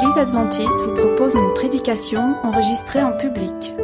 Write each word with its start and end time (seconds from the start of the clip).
L'Église 0.00 0.18
adventiste 0.18 0.80
vous 0.84 0.94
propose 0.94 1.34
une 1.34 1.54
prédication 1.54 2.36
enregistrée 2.44 3.02
en 3.02 3.16
public. 3.16 3.74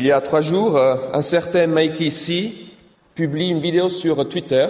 Il 0.00 0.06
y 0.06 0.12
a 0.12 0.20
trois 0.20 0.42
jours, 0.42 0.76
euh, 0.76 0.94
un 1.12 1.22
certain 1.22 1.66
Mikey 1.66 2.10
C 2.10 2.52
publie 3.16 3.48
une 3.48 3.58
vidéo 3.58 3.88
sur 3.88 4.28
Twitter. 4.28 4.68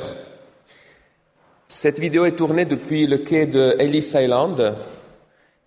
Cette 1.68 2.00
vidéo 2.00 2.24
est 2.24 2.34
tournée 2.34 2.64
depuis 2.64 3.06
le 3.06 3.18
quai 3.18 3.44
de 3.44 3.76
Ellis 3.78 4.14
Island 4.14 4.74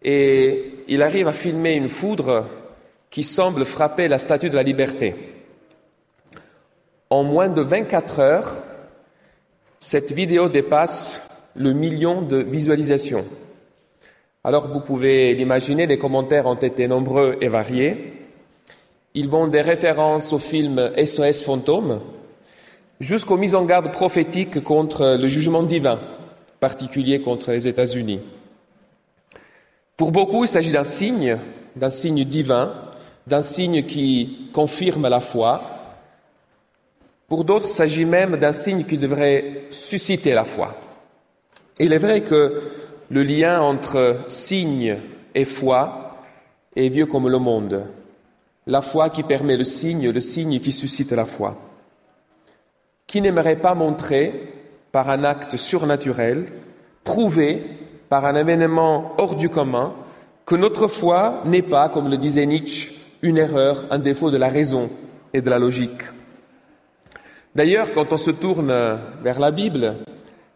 et 0.02 0.84
il 0.88 1.04
arrive 1.04 1.28
à 1.28 1.32
filmer 1.32 1.73
une 1.73 1.89
foudre 1.89 2.48
qui 3.12 3.22
semble 3.22 3.64
frapper 3.64 4.08
la 4.08 4.17
statue 4.17 4.50
de 4.50 4.56
la 4.56 4.64
liberté. 4.64 5.14
En 7.12 7.22
moins 7.22 7.50
de 7.50 7.62
24 7.62 8.20
heures, 8.20 8.58
cette 9.80 10.12
vidéo 10.12 10.50
dépasse 10.50 11.30
le 11.56 11.73
million 11.73 12.23
de 12.23 12.38
visualisations. 12.38 13.26
Alors 14.44 14.70
vous 14.70 14.82
pouvez 14.82 15.36
l'imaginer, 15.36 15.86
les 15.86 16.00
commentaires 16.00 16.48
ont 16.48 16.56
été 16.56 16.88
nombreux 16.88 17.38
et 17.42 17.48
variés. 17.48 18.20
Ils 19.14 19.28
vont 19.28 19.48
des 19.48 19.62
références 19.62 20.31
au 20.31 20.38
film 20.38 20.92
SOS 20.98 21.42
Fantôme 21.42 22.00
jusqu'aux 23.02 23.36
mises 23.36 23.56
en 23.56 23.66
garde 23.66 23.92
prophétiques 23.92 24.64
contre 24.64 25.17
le 25.20 25.28
jugement 25.28 25.64
divin, 25.64 26.00
particulier 26.62 27.20
contre 27.20 27.52
les 27.52 27.67
États-Unis. 27.67 28.22
Pour 29.98 30.14
beaucoup, 30.14 30.45
il 30.45 30.48
s'agit 30.48 30.72
d'un 30.72 30.86
signe, 30.86 31.38
d'un 31.76 31.89
signe 31.89 32.23
divin, 32.23 32.73
d'un 33.28 33.42
signe 33.42 33.84
qui 33.84 34.50
confirme 34.54 35.09
la 35.09 35.20
foi. 35.20 35.62
Pour 37.28 37.44
d'autres, 37.44 37.67
il 37.67 37.73
s'agit 37.73 38.06
même 38.06 38.38
d'un 38.38 38.54
signe 38.54 38.86
qui 38.86 38.98
devrait 38.98 39.66
susciter 39.72 40.34
la 40.34 40.45
foi. 40.45 40.78
Il 41.80 41.92
est 41.92 41.98
vrai 41.98 42.22
que 42.22 42.62
le 43.09 43.23
lien 43.23 43.62
entre 43.62 44.20
signe 44.28 44.95
et 45.36 45.45
foi 45.45 46.16
est 46.78 46.88
vieux 46.88 47.08
comme 47.08 47.28
le 47.28 47.39
monde 47.39 47.88
la 48.72 48.81
foi 48.81 49.09
qui 49.09 49.23
permet 49.23 49.58
le 49.58 49.66
signe, 49.66 50.09
le 50.11 50.19
signe 50.22 50.61
qui 50.61 50.72
suscite 50.72 51.11
la 51.11 51.25
foi. 51.25 51.58
Qui 53.05 53.20
n'aimerait 53.20 53.58
pas 53.58 53.76
montrer, 53.76 54.32
par 54.93 55.09
un 55.09 55.26
acte 55.26 55.58
surnaturel, 55.58 56.48
prouver 57.04 57.61
par 58.08 58.23
un 58.26 58.36
événement 58.36 59.14
hors 59.17 59.36
du 59.36 59.49
commun, 59.49 59.93
que 60.45 60.55
notre 60.55 60.87
foi 60.87 61.42
n'est 61.43 61.61
pas, 61.61 61.89
comme 61.89 62.09
le 62.09 62.15
disait 62.15 62.45
Nietzsche, 62.45 62.93
une 63.21 63.37
erreur, 63.37 63.86
un 63.92 63.99
défaut 63.99 64.32
de 64.32 64.37
la 64.37 64.48
raison 64.48 64.89
et 65.33 65.42
de 65.42 65.49
la 65.49 65.59
logique. 65.59 66.03
D'ailleurs, 67.53 67.93
quand 67.93 68.14
on 68.14 68.17
se 68.17 68.32
tourne 68.32 68.73
vers 69.21 69.42
la 69.42 69.52
Bible, 69.52 69.98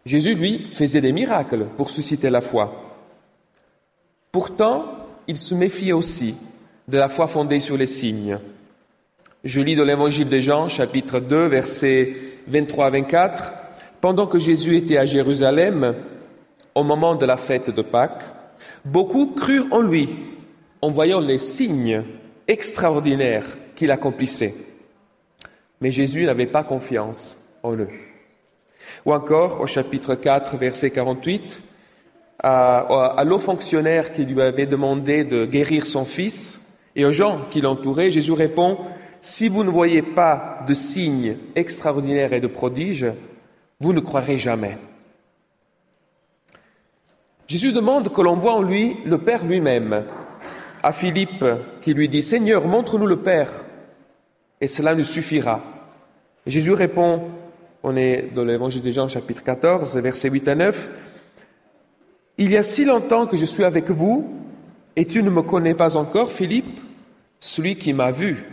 Jésus, 0.06 0.34
lui, 0.34 0.66
faisait 0.70 1.02
des 1.02 1.12
miracles 1.12 1.66
pour 1.76 1.90
susciter 1.90 2.30
la 2.30 2.40
foi. 2.40 2.96
Pourtant, 4.32 4.86
il 5.28 5.36
se 5.36 5.54
méfiait 5.54 5.92
aussi 5.92 6.34
de 6.88 6.98
la 6.98 7.08
foi 7.08 7.26
fondée 7.26 7.60
sur 7.60 7.76
les 7.76 7.86
signes. 7.86 8.38
Je 9.44 9.60
lis 9.60 9.74
dans 9.74 9.84
l'Évangile 9.84 10.28
de 10.28 10.38
Jean, 10.38 10.68
chapitre 10.68 11.18
2, 11.18 11.46
versets 11.46 12.14
23 12.46 12.86
à 12.86 12.90
24. 12.90 13.52
Pendant 14.00 14.26
que 14.26 14.38
Jésus 14.38 14.76
était 14.76 14.96
à 14.96 15.06
Jérusalem, 15.06 15.96
au 16.74 16.84
moment 16.84 17.16
de 17.16 17.26
la 17.26 17.36
fête 17.36 17.70
de 17.70 17.82
Pâques, 17.82 18.24
beaucoup 18.84 19.26
crurent 19.34 19.66
en 19.72 19.80
lui 19.80 20.10
en 20.80 20.90
voyant 20.90 21.20
les 21.20 21.38
signes 21.38 22.04
extraordinaires 22.46 23.56
qu'il 23.74 23.90
accomplissait. 23.90 24.54
Mais 25.80 25.90
Jésus 25.90 26.24
n'avait 26.24 26.46
pas 26.46 26.62
confiance 26.62 27.50
en 27.62 27.76
eux. 27.76 27.90
Ou 29.04 29.12
encore, 29.12 29.60
au 29.60 29.66
chapitre 29.66 30.14
4, 30.14 30.56
verset 30.56 30.90
48, 30.90 31.62
à, 32.38 32.78
à 33.18 33.24
l'eau 33.24 33.38
fonctionnaire 33.38 34.12
qui 34.12 34.24
lui 34.24 34.40
avait 34.40 34.66
demandé 34.66 35.24
de 35.24 35.46
guérir 35.46 35.84
son 35.86 36.04
fils, 36.04 36.65
et 36.96 37.04
aux 37.04 37.12
gens 37.12 37.42
qui 37.50 37.60
l'entouraient, 37.60 38.10
Jésus 38.10 38.32
répond, 38.32 38.78
Si 39.20 39.48
vous 39.48 39.62
ne 39.62 39.70
voyez 39.70 40.00
pas 40.00 40.58
de 40.66 40.72
signes 40.72 41.36
extraordinaires 41.54 42.32
et 42.32 42.40
de 42.40 42.46
prodiges, 42.46 43.06
vous 43.80 43.92
ne 43.92 44.00
croirez 44.00 44.38
jamais. 44.38 44.78
Jésus 47.46 47.72
demande 47.72 48.12
que 48.12 48.22
l'on 48.22 48.36
voit 48.36 48.54
en 48.54 48.62
lui 48.62 48.96
le 49.04 49.18
Père 49.18 49.44
lui-même. 49.44 50.04
À 50.82 50.92
Philippe, 50.92 51.44
qui 51.82 51.92
lui 51.92 52.08
dit, 52.08 52.22
Seigneur, 52.22 52.66
montre-nous 52.66 53.06
le 53.06 53.18
Père, 53.18 53.52
et 54.60 54.66
cela 54.66 54.94
nous 54.94 55.04
suffira. 55.04 55.60
Jésus 56.46 56.72
répond, 56.72 57.22
on 57.82 57.96
est 57.96 58.30
dans 58.34 58.44
l'évangile 58.44 58.82
de 58.82 58.90
Jean 58.90 59.08
chapitre 59.08 59.42
14, 59.44 59.96
versets 59.96 60.30
8 60.30 60.48
à 60.48 60.54
9, 60.54 60.88
Il 62.38 62.50
y 62.50 62.56
a 62.56 62.62
si 62.62 62.84
longtemps 62.84 63.26
que 63.26 63.36
je 63.36 63.44
suis 63.44 63.64
avec 63.64 63.90
vous, 63.90 64.32
et 64.94 65.04
tu 65.04 65.22
ne 65.22 65.30
me 65.30 65.42
connais 65.42 65.74
pas 65.74 65.96
encore, 65.96 66.32
Philippe 66.32 66.80
celui 67.38 67.76
qui 67.76 67.92
m'a 67.92 68.10
vu 68.10 68.44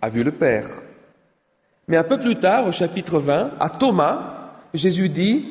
a 0.00 0.08
vu 0.08 0.22
le 0.24 0.32
Père. 0.32 0.68
Mais 1.88 1.96
un 1.96 2.04
peu 2.04 2.18
plus 2.18 2.38
tard, 2.38 2.66
au 2.66 2.72
chapitre 2.72 3.18
20, 3.18 3.52
à 3.60 3.68
Thomas, 3.68 4.50
Jésus 4.74 5.08
dit, 5.08 5.46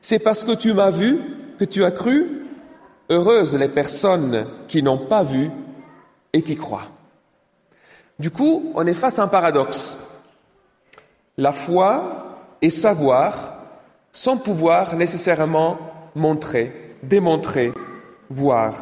C'est 0.00 0.18
parce 0.18 0.44
que 0.44 0.52
tu 0.52 0.72
m'as 0.74 0.90
vu 0.90 1.20
que 1.58 1.64
tu 1.64 1.84
as 1.84 1.90
cru. 1.90 2.46
Heureuses 3.10 3.56
les 3.56 3.68
personnes 3.68 4.46
qui 4.68 4.82
n'ont 4.82 4.98
pas 4.98 5.22
vu 5.22 5.50
et 6.32 6.42
qui 6.42 6.56
croient. 6.56 6.88
Du 8.18 8.30
coup, 8.30 8.72
on 8.74 8.86
est 8.86 8.94
face 8.94 9.18
à 9.18 9.24
un 9.24 9.28
paradoxe. 9.28 9.96
La 11.36 11.52
foi 11.52 12.38
et 12.62 12.70
savoir 12.70 13.54
sans 14.12 14.36
pouvoir 14.36 14.94
nécessairement 14.96 15.78
montrer, 16.14 16.96
démontrer, 17.02 17.72
voir. 18.30 18.74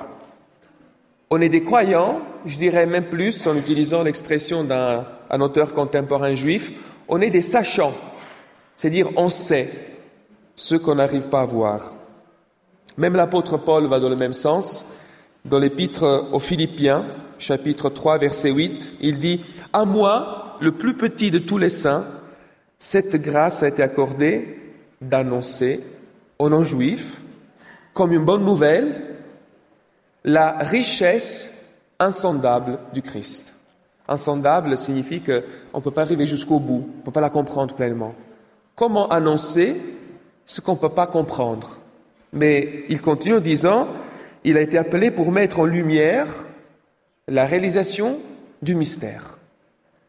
On 1.30 1.40
est 1.40 1.48
des 1.48 1.62
croyants, 1.62 2.20
je 2.44 2.58
dirais 2.58 2.86
même 2.86 3.06
plus 3.06 3.46
en 3.46 3.56
utilisant 3.56 4.02
l'expression 4.02 4.64
d'un 4.64 5.40
auteur 5.40 5.74
contemporain 5.74 6.34
juif, 6.34 6.72
on 7.08 7.20
est 7.20 7.30
des 7.30 7.42
sachants, 7.42 7.94
c'est-à-dire 8.76 9.08
on 9.16 9.28
sait 9.28 9.70
ce 10.54 10.74
qu'on 10.74 10.96
n'arrive 10.96 11.28
pas 11.28 11.40
à 11.40 11.44
voir. 11.44 11.94
Même 12.96 13.14
l'apôtre 13.14 13.56
Paul 13.56 13.86
va 13.86 14.00
dans 14.00 14.08
le 14.08 14.16
même 14.16 14.32
sens. 14.32 14.96
Dans 15.44 15.58
l'épître 15.58 16.28
aux 16.32 16.38
Philippiens, 16.38 17.06
chapitre 17.38 17.88
3, 17.88 18.18
verset 18.18 18.50
8, 18.50 18.92
il 19.00 19.18
dit 19.18 19.40
À 19.72 19.84
moi, 19.84 20.56
le 20.60 20.72
plus 20.72 20.94
petit 20.96 21.30
de 21.30 21.38
tous 21.38 21.56
les 21.56 21.70
saints, 21.70 22.06
cette 22.78 23.16
grâce 23.16 23.62
a 23.62 23.68
été 23.68 23.82
accordée 23.82 24.58
d'annoncer 25.00 25.80
aux 26.38 26.50
non-juifs, 26.50 27.20
comme 27.94 28.12
une 28.12 28.24
bonne 28.24 28.44
nouvelle, 28.44 29.02
la 30.24 30.58
richesse 30.58 31.59
insondable 32.00 32.78
du 32.92 33.02
Christ. 33.02 33.54
Insondable 34.08 34.76
signifie 34.76 35.20
qu'on 35.20 35.78
ne 35.78 35.82
peut 35.82 35.92
pas 35.92 36.02
arriver 36.02 36.26
jusqu'au 36.26 36.58
bout, 36.58 36.90
on 36.92 36.98
ne 36.98 37.02
peut 37.04 37.12
pas 37.12 37.20
la 37.20 37.30
comprendre 37.30 37.74
pleinement. 37.76 38.14
Comment 38.74 39.08
annoncer 39.08 39.80
ce 40.46 40.60
qu'on 40.60 40.72
ne 40.72 40.78
peut 40.78 40.88
pas 40.88 41.06
comprendre? 41.06 41.78
Mais 42.32 42.84
il 42.88 43.00
continue 43.02 43.36
en 43.36 43.40
disant, 43.40 43.86
il 44.42 44.56
a 44.56 44.62
été 44.62 44.78
appelé 44.78 45.12
pour 45.12 45.30
mettre 45.30 45.60
en 45.60 45.64
lumière 45.64 46.26
la 47.28 47.46
réalisation 47.46 48.18
du 48.62 48.74
mystère. 48.74 49.38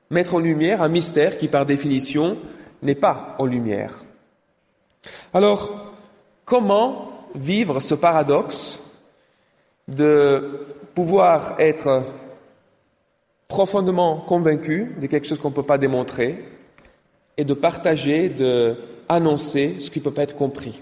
Mettre 0.09 0.35
en 0.35 0.39
lumière 0.39 0.81
un 0.81 0.89
mystère 0.89 1.37
qui, 1.37 1.47
par 1.47 1.65
définition, 1.65 2.37
n'est 2.81 2.95
pas 2.95 3.35
en 3.37 3.45
lumière. 3.45 4.03
Alors, 5.33 5.93
comment 6.45 7.27
vivre 7.35 7.79
ce 7.79 7.93
paradoxe 7.93 8.79
de 9.87 10.65
pouvoir 10.93 11.55
être 11.59 12.03
profondément 13.47 14.17
convaincu 14.17 14.95
de 14.99 15.07
quelque 15.07 15.27
chose 15.27 15.39
qu'on 15.39 15.49
ne 15.49 15.55
peut 15.55 15.63
pas 15.63 15.77
démontrer 15.77 16.43
et 17.37 17.43
de 17.43 17.53
partager, 17.53 18.29
de 18.29 18.77
ce 19.09 19.89
qui 19.89 19.99
ne 19.99 20.03
peut 20.03 20.11
pas 20.11 20.23
être 20.23 20.35
compris. 20.35 20.79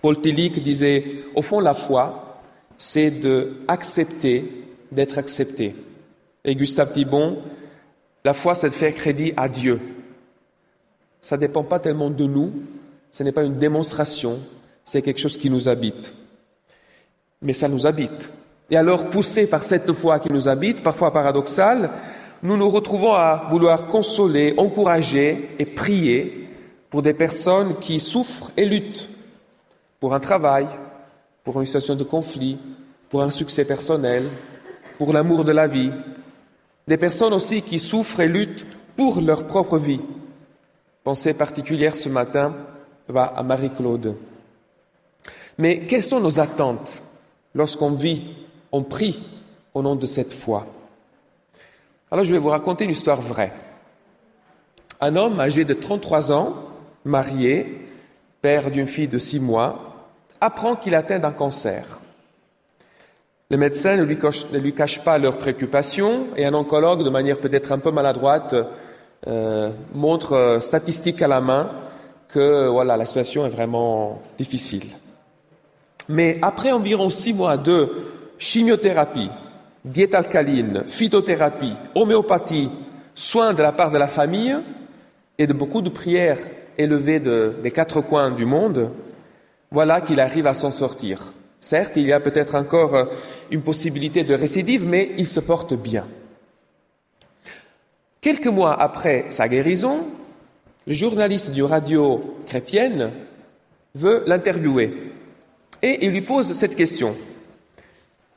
Paul 0.00 0.20
Tillich 0.20 0.62
disait, 0.62 1.04
au 1.34 1.42
fond, 1.42 1.60
la 1.60 1.74
foi, 1.74 2.40
c'est 2.76 3.10
de 3.10 3.58
accepter 3.66 4.44
d'être 4.92 5.18
accepté. 5.18 5.74
Et 6.44 6.54
Gustave 6.54 6.92
Thibon, 6.92 7.42
la 8.24 8.32
foi, 8.32 8.54
c'est 8.54 8.68
de 8.68 8.74
faire 8.74 8.94
crédit 8.94 9.32
à 9.36 9.48
Dieu. 9.48 9.80
Ça 11.20 11.36
ne 11.36 11.40
dépend 11.40 11.64
pas 11.64 11.80
tellement 11.80 12.10
de 12.10 12.24
nous, 12.24 12.52
ce 13.10 13.22
n'est 13.22 13.32
pas 13.32 13.42
une 13.42 13.56
démonstration, 13.56 14.38
c'est 14.84 15.02
quelque 15.02 15.20
chose 15.20 15.36
qui 15.36 15.50
nous 15.50 15.68
habite. 15.68 16.14
Mais 17.42 17.52
ça 17.52 17.68
nous 17.68 17.86
habite. 17.86 18.30
Et 18.70 18.76
alors, 18.76 19.06
poussés 19.06 19.48
par 19.48 19.62
cette 19.62 19.92
foi 19.92 20.20
qui 20.20 20.32
nous 20.32 20.48
habite, 20.48 20.82
parfois 20.82 21.12
paradoxale, 21.12 21.90
nous 22.42 22.56
nous 22.56 22.70
retrouvons 22.70 23.12
à 23.12 23.48
vouloir 23.50 23.86
consoler, 23.86 24.54
encourager 24.56 25.50
et 25.58 25.66
prier 25.66 26.48
pour 26.88 27.02
des 27.02 27.14
personnes 27.14 27.76
qui 27.80 28.00
souffrent 28.00 28.52
et 28.56 28.64
luttent 28.64 29.10
pour 29.98 30.14
un 30.14 30.20
travail, 30.20 30.66
pour 31.44 31.60
une 31.60 31.66
situation 31.66 31.96
de 31.96 32.04
conflit, 32.04 32.58
pour 33.08 33.22
un 33.22 33.30
succès 33.30 33.64
personnel, 33.64 34.24
pour 34.98 35.12
l'amour 35.12 35.44
de 35.44 35.52
la 35.52 35.66
vie. 35.66 35.92
Des 36.86 36.96
personnes 36.96 37.32
aussi 37.32 37.62
qui 37.62 37.78
souffrent 37.78 38.20
et 38.20 38.28
luttent 38.28 38.66
pour 38.96 39.20
leur 39.20 39.46
propre 39.46 39.78
vie. 39.78 40.00
Pensée 41.04 41.34
particulière 41.34 41.96
ce 41.96 42.08
matin 42.08 42.54
va 43.08 43.24
à 43.24 43.42
Marie-Claude. 43.42 44.16
Mais 45.58 45.80
quelles 45.80 46.02
sont 46.02 46.20
nos 46.20 46.40
attentes 46.40 47.02
lorsqu'on 47.54 47.90
vit, 47.90 48.22
on 48.72 48.82
prie 48.82 49.22
au 49.74 49.82
nom 49.82 49.96
de 49.96 50.06
cette 50.06 50.32
foi 50.32 50.66
Alors 52.10 52.24
je 52.24 52.32
vais 52.32 52.38
vous 52.38 52.48
raconter 52.48 52.84
une 52.84 52.90
histoire 52.90 53.20
vraie. 53.20 53.52
Un 55.00 55.16
homme 55.16 55.40
âgé 55.40 55.64
de 55.64 55.74
33 55.74 56.32
ans, 56.32 56.54
marié, 57.04 57.88
père 58.42 58.70
d'une 58.70 58.86
fille 58.86 59.08
de 59.08 59.18
6 59.18 59.40
mois, 59.40 60.08
apprend 60.40 60.74
qu'il 60.74 60.94
atteint 60.94 61.18
d'un 61.18 61.32
cancer. 61.32 62.00
Les 63.50 63.56
médecins 63.56 63.96
ne 63.96 64.04
lui, 64.04 64.72
cachent 64.74 65.00
pas 65.00 65.18
leurs 65.18 65.36
préoccupations 65.36 66.26
et 66.36 66.44
un 66.44 66.54
oncologue, 66.54 67.02
de 67.02 67.10
manière 67.10 67.38
peut-être 67.38 67.72
un 67.72 67.78
peu 67.78 67.90
maladroite, 67.90 68.54
euh, 69.26 69.70
montre, 69.92 70.34
euh, 70.34 70.60
statistique 70.60 71.20
à 71.20 71.28
la 71.28 71.40
main, 71.40 71.70
que 72.28 72.68
voilà, 72.68 72.96
la 72.96 73.06
situation 73.06 73.44
est 73.44 73.50
vraiment 73.50 74.22
difficile. 74.38 74.86
Mais 76.08 76.38
après 76.42 76.70
environ 76.70 77.10
six 77.10 77.34
mois 77.34 77.56
de 77.56 77.90
chimiothérapie, 78.40 79.30
diète 79.84 80.14
alcaline, 80.14 80.82
phytothérapie, 80.86 81.74
homéopathie, 81.94 82.70
soins 83.14 83.52
de 83.52 83.62
la 83.62 83.70
part 83.70 83.90
de 83.92 83.98
la 83.98 84.06
famille 84.06 84.56
et 85.38 85.46
de 85.46 85.52
beaucoup 85.52 85.82
de 85.82 85.90
prières 85.90 86.40
élevées 86.78 87.20
des 87.20 87.70
quatre 87.70 88.00
coins 88.00 88.30
du 88.30 88.46
monde, 88.46 88.90
voilà 89.70 90.00
qu'il 90.00 90.18
arrive 90.18 90.46
à 90.46 90.54
s'en 90.54 90.72
sortir. 90.72 91.32
Certes, 91.60 91.92
il 91.96 92.06
y 92.06 92.12
a 92.12 92.20
peut-être 92.20 92.54
encore 92.54 93.10
une 93.50 93.60
possibilité 93.60 94.24
de 94.24 94.34
récidive, 94.34 94.86
mais 94.86 95.10
il 95.18 95.26
se 95.26 95.40
porte 95.40 95.74
bien. 95.74 96.06
Quelques 98.22 98.46
mois 98.46 98.80
après 98.80 99.26
sa 99.28 99.48
guérison, 99.48 99.98
le 100.86 100.94
journaliste 100.94 101.50
du 101.50 101.62
radio 101.62 102.20
chrétienne 102.46 103.10
veut 103.94 104.24
l'interviewer 104.26 105.12
et 105.82 106.04
il 106.04 106.10
lui 106.10 106.22
pose 106.22 106.52
cette 106.54 106.74
question. 106.74 107.14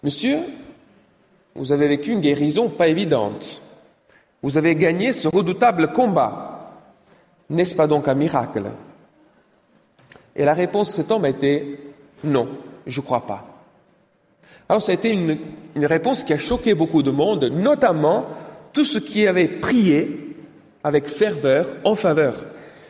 Monsieur, 0.04 0.40
vous 1.56 1.72
avez 1.72 1.88
vécu 1.88 2.12
une 2.12 2.20
guérison 2.20 2.68
pas 2.68 2.90
évidente. 2.90 3.62
Vous 4.42 4.58
avez 4.58 4.76
gagné 4.76 5.14
ce 5.14 5.30
redoutable 5.30 5.94
combat. 5.94 6.72
N'est-ce 7.50 7.76
pas 7.76 7.88
donc 7.88 8.10
un 8.10 8.14
miracle? 8.14 8.64
Et 10.36 10.44
la 10.44 10.54
réponse 10.54 10.90
de 10.90 10.94
cet 10.94 11.12
homme 11.12 11.24
a 11.24 11.30
été 11.30 11.80
non, 12.24 12.50
je 12.86 13.00
ne 13.00 13.06
crois 13.06 13.26
pas. 13.26 13.46
Alors 14.68 14.82
ça 14.82 14.92
a 14.92 14.96
été 14.96 15.12
une, 15.12 15.38
une 15.76 15.86
réponse 15.86 16.24
qui 16.24 16.34
a 16.34 16.38
choqué 16.38 16.74
beaucoup 16.74 17.04
de 17.04 17.12
monde, 17.12 17.46
notamment 17.46 18.26
tout 18.74 18.86
ce 18.86 18.98
qui 18.98 19.28
avait 19.28 19.48
prié 19.48 20.36
avec 20.84 21.08
ferveur 21.08 21.68
en 21.86 21.96
faveur 21.96 22.46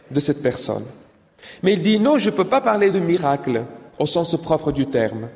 de 0.10 0.20
cette 0.20 0.42
personne. 0.42 0.86
Mais 1.62 1.74
il 1.74 1.82
dit 1.82 2.00
non, 2.00 2.18
je 2.18 2.32
ne 2.32 2.36
peux 2.36 2.48
pas 2.48 2.62
parler 2.62 2.90
de 2.90 3.00
miracle 3.00 3.66
au 4.00 4.06
sens 4.08 4.36
propre 4.42 4.72
du 4.72 4.88
terme. 4.88 5.30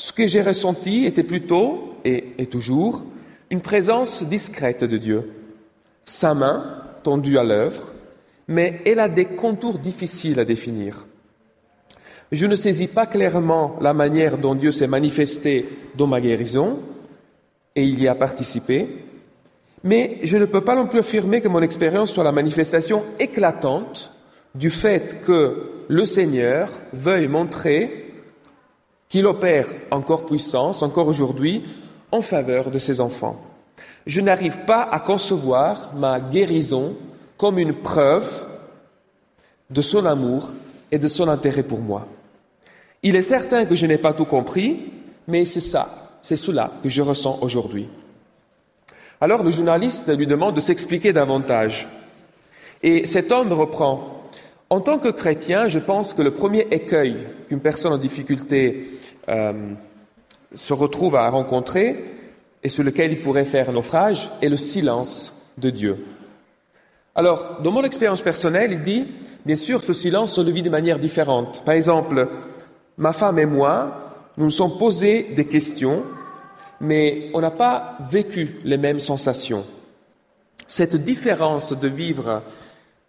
Ce 0.00 0.12
que 0.12 0.28
j'ai 0.28 0.42
ressenti 0.42 1.06
était 1.06 1.24
plutôt, 1.24 1.94
et, 2.04 2.46
toujours, 2.46 3.02
une 3.50 3.60
présence 3.60 4.22
discrète 4.22 4.84
de 4.84 4.96
Dieu. 4.96 5.32
Sa 6.04 6.34
main 6.34 6.82
tendue 7.02 7.36
à 7.36 7.42
l'œuvre, 7.42 7.92
mais 8.46 8.80
elle 8.86 9.00
a 9.00 9.08
des 9.08 9.24
contours 9.24 9.80
difficiles 9.80 10.38
à 10.38 10.44
définir. 10.44 11.06
Je 12.30 12.46
ne 12.46 12.54
saisis 12.54 12.86
pas 12.86 13.06
clairement 13.06 13.76
la 13.80 13.92
manière 13.92 14.38
dont 14.38 14.54
Dieu 14.54 14.70
s'est 14.70 14.86
manifesté 14.86 15.66
dans 15.96 16.06
ma 16.06 16.20
guérison, 16.20 16.78
et 17.74 17.82
il 17.82 18.00
y 18.00 18.06
a 18.06 18.14
participé, 18.14 18.86
mais 19.82 20.18
je 20.22 20.38
ne 20.38 20.44
peux 20.44 20.60
pas 20.60 20.76
non 20.76 20.86
plus 20.86 21.00
affirmer 21.00 21.40
que 21.40 21.48
mon 21.48 21.62
expérience 21.62 22.12
soit 22.12 22.24
la 22.24 22.32
manifestation 22.32 23.02
éclatante 23.18 24.12
du 24.54 24.70
fait 24.70 25.20
que 25.24 25.70
le 25.88 26.04
Seigneur 26.04 26.70
veuille 26.92 27.28
montrer 27.28 28.07
qu'il 29.08 29.26
opère 29.26 29.66
encore 29.90 30.26
puissance, 30.26 30.82
encore 30.82 31.08
aujourd'hui, 31.08 31.64
en 32.12 32.20
faveur 32.20 32.70
de 32.70 32.78
ses 32.78 33.00
enfants. 33.00 33.40
Je 34.06 34.20
n'arrive 34.20 34.58
pas 34.66 34.82
à 34.82 35.00
concevoir 35.00 35.92
ma 35.94 36.20
guérison 36.20 36.96
comme 37.36 37.58
une 37.58 37.74
preuve 37.74 38.44
de 39.70 39.82
son 39.82 40.04
amour 40.06 40.52
et 40.90 40.98
de 40.98 41.08
son 41.08 41.28
intérêt 41.28 41.62
pour 41.62 41.80
moi. 41.80 42.06
Il 43.02 43.16
est 43.16 43.22
certain 43.22 43.64
que 43.64 43.76
je 43.76 43.86
n'ai 43.86 43.98
pas 43.98 44.12
tout 44.12 44.24
compris, 44.24 44.92
mais 45.26 45.44
c'est 45.44 45.60
ça, 45.60 46.18
c'est 46.22 46.36
cela 46.36 46.72
que 46.82 46.88
je 46.88 47.02
ressens 47.02 47.38
aujourd'hui. 47.42 47.88
Alors 49.20 49.42
le 49.42 49.50
journaliste 49.50 50.16
lui 50.16 50.26
demande 50.26 50.54
de 50.54 50.60
s'expliquer 50.60 51.12
davantage. 51.12 51.88
Et 52.82 53.06
cet 53.06 53.32
homme 53.32 53.52
reprend. 53.52 54.17
En 54.70 54.80
tant 54.80 54.98
que 54.98 55.08
chrétien, 55.08 55.68
je 55.68 55.78
pense 55.78 56.12
que 56.12 56.22
le 56.22 56.30
premier 56.30 56.66
écueil 56.70 57.16
qu'une 57.48 57.60
personne 57.60 57.92
en 57.92 57.98
difficulté 57.98 58.90
euh, 59.28 59.52
se 60.54 60.72
retrouve 60.72 61.16
à 61.16 61.28
rencontrer 61.30 62.04
et 62.62 62.68
sur 62.68 62.84
lequel 62.84 63.12
il 63.12 63.22
pourrait 63.22 63.44
faire 63.44 63.72
naufrage 63.72 64.30
est 64.42 64.48
le 64.48 64.56
silence 64.56 65.52
de 65.58 65.70
Dieu. 65.70 66.04
Alors, 67.14 67.60
dans 67.62 67.70
mon 67.72 67.82
expérience 67.82 68.22
personnelle, 68.22 68.72
il 68.72 68.82
dit, 68.82 69.06
bien 69.46 69.54
sûr, 69.54 69.82
ce 69.82 69.92
silence, 69.92 70.36
on 70.38 70.44
le 70.44 70.50
vit 70.50 70.62
de 70.62 70.70
manière 70.70 70.98
différente. 70.98 71.64
Par 71.64 71.74
exemple, 71.74 72.28
ma 72.96 73.12
femme 73.12 73.38
et 73.38 73.46
moi, 73.46 74.12
nous 74.36 74.44
nous 74.44 74.50
sommes 74.50 74.78
posés 74.78 75.32
des 75.34 75.46
questions 75.46 76.04
mais 76.80 77.30
on 77.34 77.40
n'a 77.40 77.50
pas 77.50 77.98
vécu 78.10 78.60
les 78.64 78.78
mêmes 78.78 78.98
sensations. 79.00 79.64
Cette 80.66 80.96
différence 80.96 81.72
de 81.72 81.88
vivre 81.88 82.42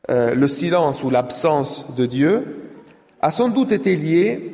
euh, 0.09 0.33
le 0.33 0.47
silence 0.47 1.03
ou 1.03 1.09
l'absence 1.09 1.95
de 1.95 2.05
Dieu 2.05 2.69
a 3.21 3.31
sans 3.31 3.49
doute 3.49 3.71
été 3.71 3.95
liée, 3.95 4.53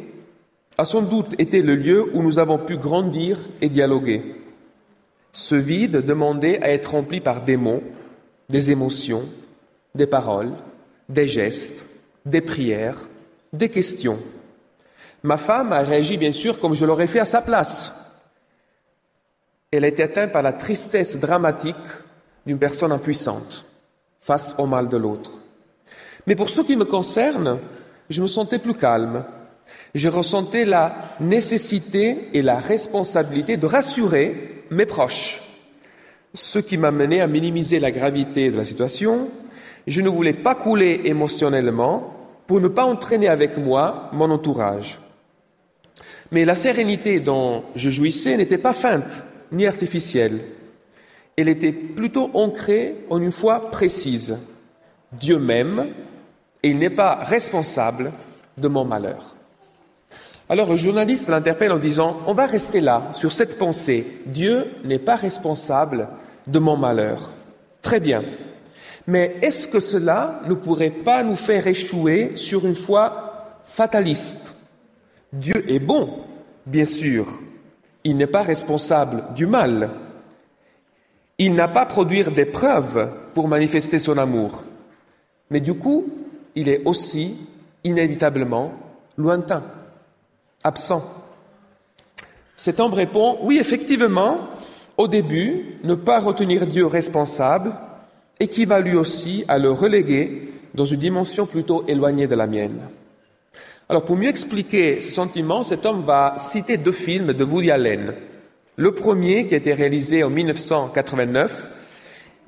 a 0.77 0.85
sans 0.85 1.01
doute 1.01 1.35
été 1.39 1.61
le 1.61 1.75
lieu 1.75 2.09
où 2.13 2.23
nous 2.23 2.39
avons 2.39 2.57
pu 2.57 2.77
grandir 2.77 3.39
et 3.61 3.69
dialoguer. 3.69 4.35
Ce 5.31 5.55
vide 5.55 5.97
demandait 5.97 6.61
à 6.63 6.71
être 6.71 6.91
rempli 6.91 7.19
par 7.19 7.43
des 7.43 7.57
mots, 7.57 7.83
des 8.49 8.71
émotions, 8.71 9.23
des 9.93 10.07
paroles, 10.07 10.53
des 11.09 11.27
gestes, 11.27 11.89
des 12.25 12.41
prières, 12.41 13.01
des 13.53 13.69
questions. 13.69 14.19
Ma 15.23 15.37
femme 15.37 15.73
a 15.73 15.81
réagi 15.81 16.17
bien 16.17 16.31
sûr 16.31 16.59
comme 16.59 16.73
je 16.73 16.85
l'aurais 16.85 17.07
fait 17.07 17.19
à 17.19 17.25
sa 17.25 17.41
place 17.41 18.05
elle 19.75 19.83
a 19.83 19.87
été 19.87 20.03
atteinte 20.03 20.31
par 20.31 20.41
la 20.41 20.53
tristesse 20.53 21.19
dramatique 21.19 21.75
d'une 22.45 22.59
personne 22.59 22.91
impuissante 22.91 23.65
face 24.25 24.55
au 24.57 24.65
mal 24.65 24.89
de 24.89 24.97
l'autre. 24.97 25.37
Mais 26.25 26.35
pour 26.35 26.49
ce 26.49 26.61
qui 26.61 26.75
me 26.75 26.85
concerne, 26.85 27.59
je 28.09 28.23
me 28.23 28.27
sentais 28.27 28.57
plus 28.57 28.73
calme. 28.73 29.23
Je 29.93 30.09
ressentais 30.09 30.65
la 30.65 30.95
nécessité 31.19 32.29
et 32.33 32.41
la 32.41 32.57
responsabilité 32.57 33.55
de 33.55 33.67
rassurer 33.67 34.63
mes 34.71 34.87
proches, 34.87 35.41
ce 36.33 36.57
qui 36.57 36.77
m'a 36.77 36.89
mené 36.89 37.21
à 37.21 37.27
minimiser 37.27 37.79
la 37.79 37.91
gravité 37.91 38.49
de 38.49 38.57
la 38.57 38.65
situation. 38.65 39.29
Je 39.85 40.01
ne 40.01 40.09
voulais 40.09 40.33
pas 40.33 40.55
couler 40.55 41.01
émotionnellement 41.05 42.15
pour 42.47 42.59
ne 42.59 42.67
pas 42.67 42.85
entraîner 42.85 43.27
avec 43.27 43.57
moi 43.57 44.09
mon 44.11 44.31
entourage. 44.31 44.99
Mais 46.31 46.45
la 46.45 46.55
sérénité 46.55 47.19
dont 47.19 47.63
je 47.75 47.91
jouissais 47.91 48.37
n'était 48.37 48.57
pas 48.57 48.73
feinte 48.73 49.23
ni 49.51 49.67
artificielle. 49.67 50.39
Elle 51.37 51.49
était 51.49 51.71
plutôt 51.71 52.29
ancrée 52.33 52.95
en 53.09 53.21
une 53.21 53.31
foi 53.31 53.69
précise. 53.71 54.37
Dieu 55.11 55.37
m'aime 55.37 55.87
et 56.63 56.69
il 56.69 56.79
n'est 56.79 56.89
pas 56.89 57.15
responsable 57.15 58.11
de 58.57 58.67
mon 58.67 58.85
malheur. 58.85 59.35
Alors 60.47 60.69
le 60.69 60.77
journaliste 60.77 61.27
l'interpelle 61.27 61.71
en 61.71 61.79
disant 61.79 62.17
On 62.27 62.33
va 62.33 62.45
rester 62.45 62.79
là, 62.79 63.09
sur 63.11 63.33
cette 63.33 63.57
pensée. 63.57 64.05
Dieu 64.27 64.65
n'est 64.83 64.99
pas 64.99 65.15
responsable 65.15 66.07
de 66.47 66.59
mon 66.59 66.77
malheur. 66.77 67.31
Très 67.81 67.99
bien. 67.99 68.23
Mais 69.07 69.37
est-ce 69.41 69.67
que 69.67 69.79
cela 69.79 70.41
ne 70.47 70.55
pourrait 70.55 70.89
pas 70.89 71.23
nous 71.23 71.35
faire 71.35 71.67
échouer 71.67 72.35
sur 72.35 72.65
une 72.65 72.75
foi 72.75 73.61
fataliste? 73.65 74.71
Dieu 75.33 75.69
est 75.69 75.79
bon, 75.79 76.21
bien 76.65 76.85
sûr. 76.85 77.27
Il 78.03 78.17
n'est 78.17 78.27
pas 78.27 78.43
responsable 78.43 79.23
du 79.35 79.47
mal. 79.47 79.89
Il 81.37 81.53
n'a 81.53 81.67
pas 81.67 81.85
produire 81.85 82.31
des 82.31 82.45
preuves 82.45 83.11
pour 83.33 83.47
manifester 83.47 83.99
son 83.99 84.17
amour. 84.17 84.63
Mais 85.49 85.59
du 85.59 85.73
coup, 85.73 86.05
il 86.55 86.69
est 86.69 86.81
aussi 86.85 87.37
inévitablement 87.83 88.73
lointain, 89.17 89.63
absent. 90.63 91.03
Cet 92.55 92.79
homme 92.79 92.93
répond, 92.93 93.37
oui, 93.41 93.57
effectivement, 93.59 94.49
au 94.97 95.07
début, 95.07 95.77
ne 95.83 95.95
pas 95.95 96.19
retenir 96.19 96.65
Dieu 96.65 96.85
responsable 96.85 97.73
équivaut 98.39 98.99
aussi 98.99 99.45
à 99.47 99.57
le 99.57 99.71
reléguer 99.71 100.53
dans 100.73 100.85
une 100.85 100.99
dimension 100.99 101.45
plutôt 101.45 101.85
éloignée 101.87 102.27
de 102.27 102.35
la 102.35 102.47
mienne. 102.47 102.79
Alors, 103.87 104.03
pour 104.03 104.17
mieux 104.17 104.29
expliquer 104.29 104.99
ce 104.99 105.13
sentiment, 105.13 105.63
cet 105.63 105.85
homme 105.85 106.03
va 106.03 106.35
citer 106.37 106.77
deux 106.77 106.91
films 106.91 107.33
de 107.33 107.43
Woody 107.43 107.71
Allen. 107.71 108.13
Le 108.77 108.91
premier, 108.93 109.47
qui 109.47 109.53
a 109.53 109.57
été 109.57 109.73
réalisé 109.73 110.23
en 110.23 110.29
1989, 110.29 111.67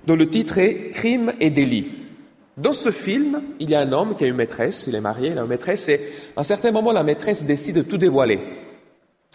dont 0.06 0.16
le 0.16 0.30
titre 0.30 0.58
est 0.58 0.92
Crime 0.92 1.34
et 1.40 1.50
délit. 1.50 1.88
Dans 2.58 2.74
ce 2.74 2.92
film, 2.92 3.42
il 3.60 3.70
y 3.70 3.76
a 3.76 3.80
un 3.80 3.92
homme 3.94 4.16
qui 4.18 4.26
a 4.26 4.28
une 4.28 4.36
maîtresse, 4.36 4.86
il 4.88 4.96
est 4.96 5.02
marié, 5.02 5.30
il 5.30 5.38
a 5.38 5.42
une 5.42 5.48
maîtresse, 5.48 5.88
et 5.88 6.02
à 6.36 6.42
un 6.42 6.44
certain 6.44 6.72
moment, 6.72 6.92
la 6.92 7.04
maîtresse 7.04 7.46
décide 7.46 7.78
de 7.78 7.82
tout 7.84 7.98
dévoiler. 7.98 8.40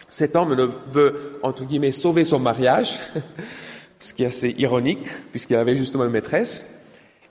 Cet 0.09 0.35
homme 0.35 0.55
veut, 0.91 1.39
entre 1.41 1.63
guillemets, 1.63 1.91
sauver 1.91 2.25
son 2.25 2.39
mariage, 2.39 2.99
ce 3.97 4.13
qui 4.13 4.23
est 4.23 4.27
assez 4.27 4.53
ironique, 4.59 5.07
puisqu'il 5.31 5.55
avait 5.55 5.75
justement 5.75 6.03
une 6.05 6.11
maîtresse. 6.11 6.67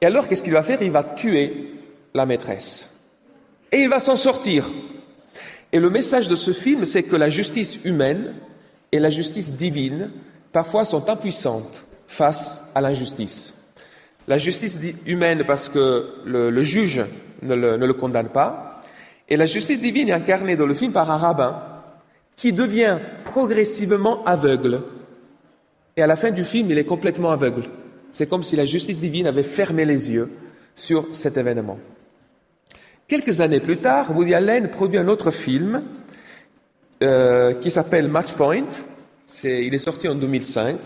Et 0.01 0.07
alors, 0.07 0.27
qu'est-ce 0.27 0.43
qu'il 0.43 0.55
va 0.55 0.65
faire? 0.65 0.83
Il 0.83 0.91
va 0.91 1.05
tuer 1.05 1.75
la 2.15 2.27
maîtresse. 2.27 3.03
Et 3.71 3.79
il 3.79 3.89
va 3.89 4.01
s'en 4.01 4.17
sortir. 4.17 4.69
Et 5.71 5.79
le 5.79 5.91
message 5.91 6.27
de 6.27 6.35
ce 6.35 6.53
film, 6.53 6.85
c'est 6.85 7.05
que 7.05 7.17
la 7.17 7.29
justice 7.29 7.79
humaine 7.85 8.35
et 8.93 8.99
la 8.99 9.11
justice 9.11 9.55
divine, 9.55 10.11
parfois, 10.53 10.85
sont 10.85 11.09
impuissantes 11.09 11.85
face 12.07 12.71
à 12.75 12.81
l'injustice. 12.81 13.73
La 14.29 14.39
justice 14.39 14.79
humaine 15.07 15.45
parce 15.47 15.69
que 15.69 16.07
le, 16.25 16.63
juge 16.63 17.05
ne 17.43 17.55
le, 17.55 17.77
ne 17.77 17.87
le, 17.87 17.95
condamne 17.95 18.29
pas, 18.29 18.81
et 19.29 19.37
la 19.37 19.47
justice 19.47 19.81
divine 19.81 20.11
est 20.11 20.13
incarnée 20.13 20.57
dans 20.57 20.67
le 20.67 20.75
film 20.75 20.93
par 20.93 21.11
un 21.11 21.17
rabbin 21.17 21.63
qui 22.37 22.53
devient 22.53 22.99
progressivement 23.25 24.23
aveugle. 24.25 24.83
Et 25.97 26.03
à 26.03 26.07
la 26.07 26.17
fin 26.17 26.31
du 26.31 26.45
film, 26.45 26.71
il 26.71 26.79
est 26.79 26.85
complètement 26.85 27.31
aveugle. 27.31 27.65
C'est 28.11 28.29
comme 28.29 28.43
si 28.43 28.57
la 28.57 28.67
justice 28.67 28.99
divine 28.99 29.27
avait 29.27 29.43
fermé 29.43 29.85
les 29.85 30.13
yeux 30.13 30.31
sur 30.75 31.07
cet 31.15 31.37
événement. 31.37 31.79
Quelques 33.09 33.41
années 33.41 33.61
plus 33.61 33.79
tard, 33.79 34.15
Woody 34.17 34.35
Allen 34.35 34.69
produit 34.69 34.99
un 34.99 35.09
autre 35.09 35.31
film 35.31 35.83
euh, 37.03 37.55
qui 37.55 37.71
s'appelle 37.71 38.09
Match 38.09 38.33
Point. 38.33 38.69
il 39.45 39.75
est 39.75 39.79
sorti 39.79 40.09
en 40.09 40.15
2005. 40.15 40.77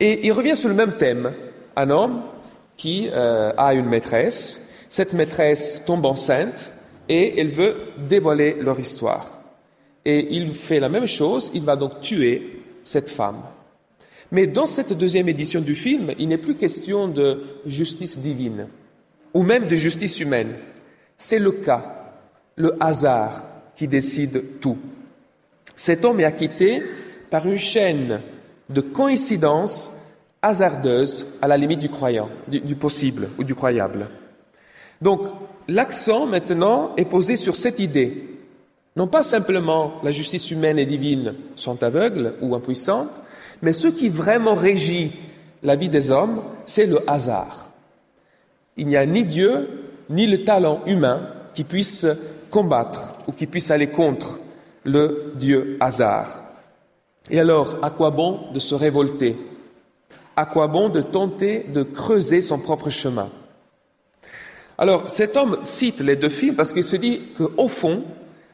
Et 0.00 0.26
il 0.26 0.32
revient 0.32 0.56
sur 0.56 0.68
le 0.68 0.74
même 0.74 0.92
thème. 0.92 1.32
Un 1.76 1.90
homme 1.90 2.22
qui 2.76 3.08
euh, 3.12 3.52
a 3.56 3.74
une 3.74 3.86
maîtresse. 3.86 4.68
Cette 4.88 5.12
maîtresse 5.12 5.84
tombe 5.86 6.06
enceinte 6.06 6.72
et 7.08 7.40
elle 7.40 7.48
veut 7.48 7.76
dévoiler 8.08 8.56
leur 8.60 8.78
histoire. 8.80 9.42
Et 10.04 10.36
il 10.36 10.52
fait 10.52 10.80
la 10.80 10.88
même 10.88 11.06
chose, 11.06 11.50
il 11.52 11.62
va 11.62 11.76
donc 11.76 12.00
tuer 12.00 12.62
cette 12.84 13.10
femme. 13.10 13.42
Mais 14.30 14.46
dans 14.46 14.66
cette 14.66 14.92
deuxième 14.92 15.28
édition 15.28 15.60
du 15.60 15.74
film, 15.74 16.12
il 16.18 16.28
n'est 16.28 16.38
plus 16.38 16.54
question 16.54 17.08
de 17.08 17.42
justice 17.66 18.18
divine, 18.18 18.68
ou 19.34 19.42
même 19.42 19.68
de 19.68 19.76
justice 19.76 20.20
humaine. 20.20 20.52
C'est 21.16 21.38
le 21.38 21.52
cas, 21.52 22.14
le 22.56 22.76
hasard 22.80 23.46
qui 23.74 23.88
décide 23.88 24.60
tout. 24.60 24.78
Cet 25.78 26.04
homme 26.04 26.18
est 26.18 26.24
acquitté 26.24 26.82
par 27.30 27.46
une 27.46 27.56
chaîne 27.56 28.20
de 28.68 28.80
coïncidences 28.80 30.10
hasardeuses 30.42 31.38
à 31.40 31.46
la 31.46 31.56
limite 31.56 31.78
du 31.78 31.88
croyant, 31.88 32.28
du, 32.48 32.60
du 32.60 32.74
possible 32.74 33.28
ou 33.38 33.44
du 33.44 33.54
croyable. 33.54 34.08
Donc, 35.00 35.22
l'accent 35.68 36.26
maintenant 36.26 36.94
est 36.96 37.04
posé 37.04 37.36
sur 37.36 37.56
cette 37.56 37.78
idée 37.78 38.28
non 38.98 39.06
pas 39.06 39.22
simplement 39.22 39.92
la 40.02 40.10
justice 40.10 40.50
humaine 40.50 40.76
et 40.76 40.84
divine 40.84 41.34
sont 41.54 41.84
aveugles 41.84 42.34
ou 42.42 42.56
impuissantes, 42.56 43.12
mais 43.62 43.72
ce 43.72 43.86
qui 43.86 44.08
vraiment 44.08 44.54
régit 44.54 45.12
la 45.62 45.76
vie 45.76 45.88
des 45.88 46.10
hommes, 46.10 46.42
c'est 46.66 46.86
le 46.86 47.08
hasard. 47.08 47.70
Il 48.76 48.88
n'y 48.88 48.96
a 48.96 49.06
ni 49.06 49.24
Dieu, 49.24 49.68
ni 50.10 50.26
le 50.26 50.42
talent 50.42 50.80
humain 50.84 51.28
qui 51.54 51.62
puisse 51.62 52.06
combattre 52.50 53.14
ou 53.28 53.32
qui 53.32 53.46
puisse 53.46 53.70
aller 53.70 53.86
contre 53.86 54.40
le 54.84 55.32
Dieu 55.36 55.76
hasard. 55.80 56.40
Et 57.30 57.40
alors, 57.40 57.76
à 57.82 57.90
quoi 57.90 58.10
bon 58.10 58.50
de 58.52 58.58
se 58.58 58.74
révolter? 58.74 59.36
À 60.36 60.46
quoi 60.46 60.68
bon 60.68 60.88
de 60.88 61.00
tenter 61.00 61.60
de 61.60 61.82
creuser 61.82 62.42
son 62.42 62.58
propre 62.58 62.90
chemin? 62.90 63.28
Alors, 64.78 65.10
cet 65.10 65.36
homme 65.36 65.58
cite 65.64 66.00
les 66.00 66.16
deux 66.16 66.28
films 66.28 66.54
parce 66.54 66.72
qu'il 66.72 66.84
se 66.84 66.96
dit 66.96 67.20
qu'au 67.36 67.68
fond, 67.68 68.04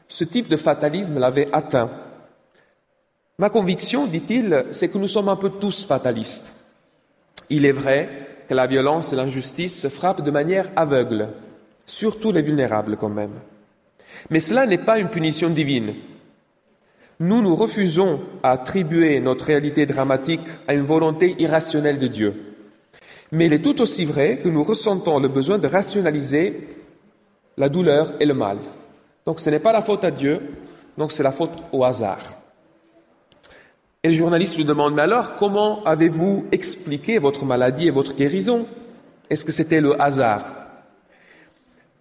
ce 0.07 0.23
type 0.23 0.49
de 0.49 0.57
fatalisme 0.57 1.19
l'avait 1.19 1.49
atteint. 1.53 1.89
Ma 3.37 3.49
conviction, 3.49 4.07
dit-il, 4.07 4.65
c'est 4.71 4.89
que 4.89 4.97
nous 4.97 5.07
sommes 5.07 5.29
un 5.29 5.35
peu 5.35 5.49
tous 5.49 5.85
fatalistes. 5.85 6.65
Il 7.49 7.65
est 7.65 7.71
vrai 7.71 8.09
que 8.49 8.53
la 8.53 8.65
violence 8.65 9.13
et 9.13 9.15
l'injustice 9.15 9.87
frappent 9.87 10.23
de 10.23 10.31
manière 10.31 10.69
aveugle, 10.75 11.29
surtout 11.85 12.31
les 12.31 12.41
vulnérables 12.41 12.97
quand 12.97 13.09
même. 13.09 13.33
Mais 14.29 14.39
cela 14.39 14.65
n'est 14.65 14.79
pas 14.79 14.99
une 14.99 15.09
punition 15.09 15.49
divine. 15.49 15.93
Nous 17.19 17.41
nous 17.41 17.55
refusons 17.55 18.19
à 18.43 18.51
attribuer 18.51 19.21
notre 19.21 19.45
réalité 19.45 19.85
dramatique 19.85 20.41
à 20.67 20.73
une 20.73 20.83
volonté 20.83 21.35
irrationnelle 21.39 21.97
de 21.97 22.07
Dieu. 22.07 22.33
Mais 23.31 23.45
il 23.45 23.53
est 23.53 23.61
tout 23.61 23.81
aussi 23.81 24.03
vrai 24.03 24.39
que 24.43 24.49
nous 24.49 24.63
ressentons 24.63 25.19
le 25.19 25.29
besoin 25.29 25.57
de 25.57 25.67
rationaliser 25.67 26.67
la 27.57 27.69
douleur 27.69 28.13
et 28.19 28.25
le 28.25 28.33
mal. 28.33 28.57
Donc 29.25 29.39
ce 29.39 29.49
n'est 29.49 29.59
pas 29.59 29.71
la 29.71 29.81
faute 29.81 30.03
à 30.03 30.11
Dieu, 30.11 30.41
donc 30.97 31.13
c'est 31.13 31.23
la 31.23 31.31
faute 31.31 31.63
au 31.71 31.85
hasard. 31.85 32.21
Et 34.03 34.09
le 34.09 34.15
journaliste 34.15 34.57
lui 34.57 34.65
demande, 34.65 34.93
mais 34.93 35.01
alors 35.01 35.35
comment 35.37 35.83
avez-vous 35.85 36.45
expliqué 36.51 37.17
votre 37.17 37.45
maladie 37.45 37.87
et 37.87 37.91
votre 37.91 38.13
guérison? 38.13 38.67
Est-ce 39.29 39.45
que 39.45 39.53
c'était 39.53 39.81
le 39.81 39.99
hasard? 39.99 40.53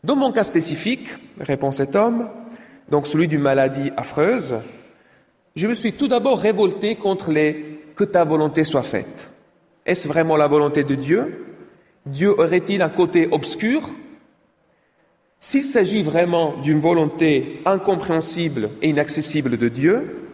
Dans 0.02 0.16
mon 0.16 0.32
cas 0.32 0.44
spécifique, 0.44 1.08
répond 1.40 1.70
cet 1.70 1.96
homme, 1.96 2.28
donc 2.90 3.06
celui 3.06 3.28
d'une 3.28 3.40
maladie 3.40 3.90
affreuse, 3.96 4.56
je 5.56 5.66
me 5.66 5.74
suis 5.74 5.92
tout 5.92 6.08
d'abord 6.08 6.38
révolté 6.38 6.96
contre 6.96 7.30
les 7.30 7.80
que 7.94 8.04
ta 8.04 8.24
volonté 8.24 8.64
soit 8.64 8.82
faite. 8.82 9.30
Est-ce 9.86 10.08
vraiment 10.08 10.36
la 10.36 10.48
volonté 10.48 10.82
de 10.82 10.94
Dieu? 10.94 11.44
Dieu 12.06 12.34
aurait-il 12.38 12.82
un 12.82 12.88
côté 12.88 13.28
obscur? 13.30 13.82
S'il 15.38 15.62
s'agit 15.62 16.02
vraiment 16.02 16.54
d'une 16.62 16.80
volonté 16.80 17.60
incompréhensible 17.66 18.70
et 18.82 18.88
inaccessible 18.88 19.58
de 19.58 19.68
Dieu, 19.68 20.28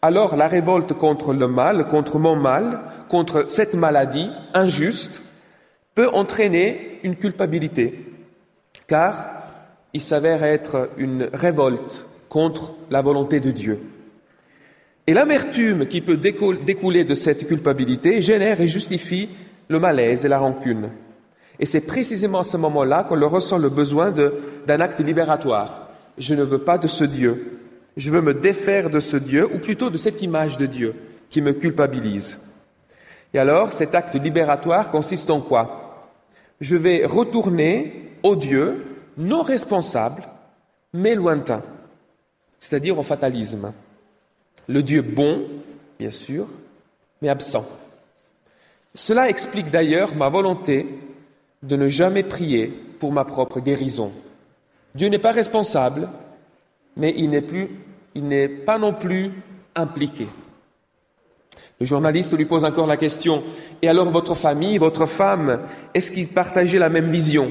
alors 0.00 0.36
la 0.36 0.46
révolte 0.46 0.92
contre 0.92 1.32
le 1.32 1.48
mal, 1.48 1.86
contre 1.86 2.18
mon 2.18 2.36
mal, 2.36 2.80
contre 3.08 3.46
cette 3.48 3.74
maladie 3.74 4.30
injuste, 4.52 5.22
peut 5.94 6.08
entraîner 6.12 7.00
une 7.02 7.16
culpabilité, 7.16 8.04
car 8.86 9.30
il 9.92 10.00
s'avère 10.00 10.42
être 10.44 10.90
une 10.96 11.28
révolte 11.32 12.04
contre 12.28 12.74
la 12.90 13.02
volonté 13.02 13.40
de 13.40 13.50
Dieu. 13.50 13.80
Et 15.06 15.14
l'amertume 15.14 15.86
qui 15.86 16.00
peut 16.00 16.16
découler 16.16 17.04
de 17.04 17.14
cette 17.14 17.48
culpabilité 17.48 18.22
génère 18.22 18.60
et 18.60 18.68
justifie 18.68 19.28
le 19.68 19.80
malaise 19.80 20.24
et 20.24 20.28
la 20.28 20.38
rancune. 20.38 20.90
Et 21.58 21.66
c'est 21.66 21.86
précisément 21.86 22.40
à 22.40 22.44
ce 22.44 22.56
moment-là 22.56 23.04
qu'on 23.04 23.28
ressent 23.28 23.58
le 23.58 23.68
besoin 23.68 24.12
d'un 24.12 24.80
acte 24.80 25.00
libératoire. 25.00 25.88
Je 26.18 26.34
ne 26.34 26.44
veux 26.44 26.58
pas 26.58 26.78
de 26.78 26.86
ce 26.86 27.04
Dieu. 27.04 27.58
Je 27.96 28.10
veux 28.10 28.22
me 28.22 28.32
défaire 28.32 28.90
de 28.90 29.00
ce 29.00 29.16
Dieu, 29.16 29.46
ou 29.52 29.58
plutôt 29.58 29.90
de 29.90 29.98
cette 29.98 30.22
image 30.22 30.56
de 30.56 30.66
Dieu 30.66 30.94
qui 31.28 31.42
me 31.42 31.52
culpabilise. 31.52 32.38
Et 33.34 33.38
alors, 33.38 33.72
cet 33.72 33.94
acte 33.94 34.14
libératoire 34.14 34.90
consiste 34.90 35.30
en 35.30 35.40
quoi? 35.40 36.08
Je 36.60 36.76
vais 36.76 37.04
retourner 37.06 38.10
au 38.22 38.36
Dieu 38.36 38.84
non 39.18 39.42
responsable, 39.42 40.22
mais 40.94 41.14
lointain, 41.14 41.62
c'est-à-dire 42.60 42.98
au 42.98 43.02
fatalisme. 43.02 43.72
Le 44.68 44.82
Dieu 44.82 45.02
bon, 45.02 45.44
bien 45.98 46.10
sûr, 46.10 46.46
mais 47.20 47.28
absent. 47.28 47.64
Cela 48.94 49.28
explique 49.28 49.70
d'ailleurs 49.70 50.14
ma 50.14 50.28
volonté 50.28 50.86
de 51.62 51.76
ne 51.76 51.88
jamais 51.88 52.22
prier 52.22 52.66
pour 52.98 53.12
ma 53.12 53.24
propre 53.24 53.60
guérison. 53.60 54.12
Dieu 54.94 55.08
n'est 55.08 55.18
pas 55.18 55.32
responsable, 55.32 56.08
mais 56.96 57.14
il 57.16 57.30
n'est, 57.30 58.48
pas 58.48 58.78
non 58.78 58.92
plus 58.92 59.30
impliqué. 59.74 60.28
Le 61.80 61.86
journaliste 61.86 62.36
lui 62.36 62.44
pose 62.44 62.64
encore 62.64 62.86
la 62.86 62.96
question, 62.96 63.42
et 63.80 63.88
alors 63.88 64.10
votre 64.10 64.34
famille, 64.34 64.78
votre 64.78 65.06
femme, 65.06 65.60
est-ce 65.94 66.10
qu'ils 66.10 66.28
partageaient 66.28 66.78
la 66.78 66.90
même 66.90 67.10
vision? 67.10 67.48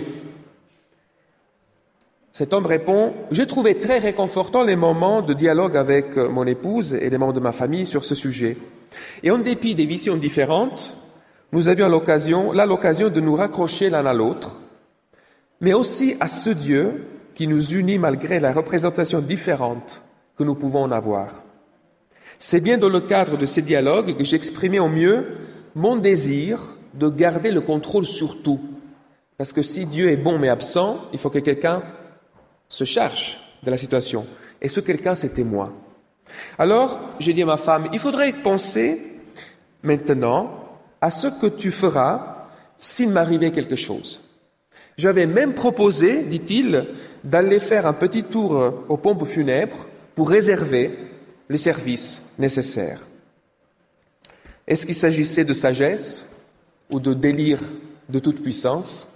Cet 2.33 2.53
homme 2.53 2.65
répond, 2.65 3.13
j'ai 3.31 3.45
trouvé 3.45 3.75
très 3.75 3.99
réconfortant 3.99 4.63
les 4.63 4.77
moments 4.77 5.21
de 5.21 5.33
dialogue 5.33 5.75
avec 5.75 6.15
mon 6.15 6.47
épouse 6.47 6.93
et 6.93 7.09
les 7.09 7.17
membres 7.17 7.33
de 7.33 7.41
ma 7.41 7.51
famille 7.51 7.85
sur 7.85 8.05
ce 8.05 8.15
sujet. 8.15 8.57
Et 9.23 9.31
en 9.31 9.37
dépit 9.37 9.75
des 9.75 9.85
visions 9.85 10.15
différentes, 10.15 10.95
nous 11.51 11.67
avions 11.67 11.89
l'occasion, 11.89 12.53
là 12.53 12.65
l'occasion 12.65 13.09
de 13.09 13.19
nous 13.19 13.35
raccrocher 13.35 13.89
l'un 13.89 14.05
à 14.05 14.13
l'autre, 14.13 14.61
mais 15.59 15.73
aussi 15.73 16.15
à 16.21 16.29
ce 16.29 16.49
Dieu 16.49 17.05
qui 17.35 17.47
nous 17.47 17.73
unit 17.73 17.99
malgré 17.99 18.39
la 18.39 18.53
représentation 18.53 19.19
différente 19.19 20.01
que 20.37 20.43
nous 20.45 20.55
pouvons 20.55 20.83
en 20.83 20.91
avoir. 20.91 21.43
C'est 22.37 22.61
bien 22.61 22.77
dans 22.77 22.89
le 22.89 23.01
cadre 23.01 23.37
de 23.37 23.45
ces 23.45 23.61
dialogues 23.61 24.17
que 24.17 24.23
j'exprimais 24.23 24.79
au 24.79 24.87
mieux 24.87 25.25
mon 25.75 25.97
désir 25.97 26.75
de 26.93 27.09
garder 27.09 27.51
le 27.51 27.61
contrôle 27.61 28.05
sur 28.05 28.41
tout. 28.41 28.61
Parce 29.37 29.53
que 29.53 29.61
si 29.61 29.85
Dieu 29.85 30.09
est 30.09 30.17
bon 30.17 30.39
mais 30.39 30.49
absent, 30.49 30.97
il 31.13 31.19
faut 31.19 31.29
que 31.29 31.39
quelqu'un 31.39 31.83
se 32.71 32.85
charge 32.85 33.37
de 33.63 33.69
la 33.69 33.75
situation. 33.75 34.25
Et 34.61 34.69
ce 34.69 34.79
quelqu'un, 34.79 35.13
c'était 35.13 35.43
moi? 35.43 35.73
Alors, 36.57 37.01
j'ai 37.19 37.33
dit 37.33 37.41
à 37.41 37.45
ma 37.45 37.57
femme, 37.57 37.89
il 37.91 37.99
faudrait 37.99 38.31
penser 38.31 39.19
maintenant 39.83 40.79
à 41.01 41.11
ce 41.11 41.27
que 41.27 41.47
tu 41.47 41.69
feras 41.69 42.47
s'il 42.77 43.09
m'arrivait 43.09 43.51
quelque 43.51 43.75
chose. 43.75 44.21
J'avais 44.97 45.25
même 45.25 45.53
proposé, 45.53 46.23
dit-il, 46.23 46.87
d'aller 47.25 47.59
faire 47.59 47.85
un 47.85 47.93
petit 47.93 48.23
tour 48.23 48.73
aux 48.87 48.97
pompes 48.97 49.25
funèbres 49.25 49.87
pour 50.15 50.29
réserver 50.29 50.97
les 51.49 51.57
services 51.57 52.35
nécessaires. 52.39 53.01
Est-ce 54.65 54.85
qu'il 54.85 54.95
s'agissait 54.95 55.43
de 55.43 55.53
sagesse 55.53 56.37
ou 56.89 57.01
de 57.01 57.13
délire 57.13 57.59
de 58.07 58.19
toute 58.19 58.41
puissance? 58.41 59.10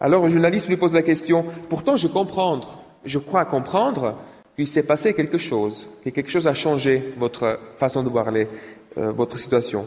Alors 0.00 0.22
le 0.24 0.28
journaliste 0.28 0.68
lui 0.68 0.76
pose 0.76 0.92
la 0.92 1.02
question, 1.02 1.44
pourtant 1.68 1.96
je 1.96 2.06
comprends, 2.06 2.60
je 3.04 3.18
crois 3.18 3.44
comprendre 3.44 4.16
qu'il 4.54 4.68
s'est 4.68 4.86
passé 4.86 5.12
quelque 5.12 5.38
chose, 5.38 5.88
que 6.04 6.10
quelque 6.10 6.30
chose 6.30 6.46
a 6.46 6.54
changé 6.54 7.14
votre 7.18 7.58
façon 7.78 8.02
de 8.02 8.08
voir 8.08 8.30
les, 8.30 8.48
euh, 8.96 9.10
votre 9.10 9.38
situation. 9.38 9.86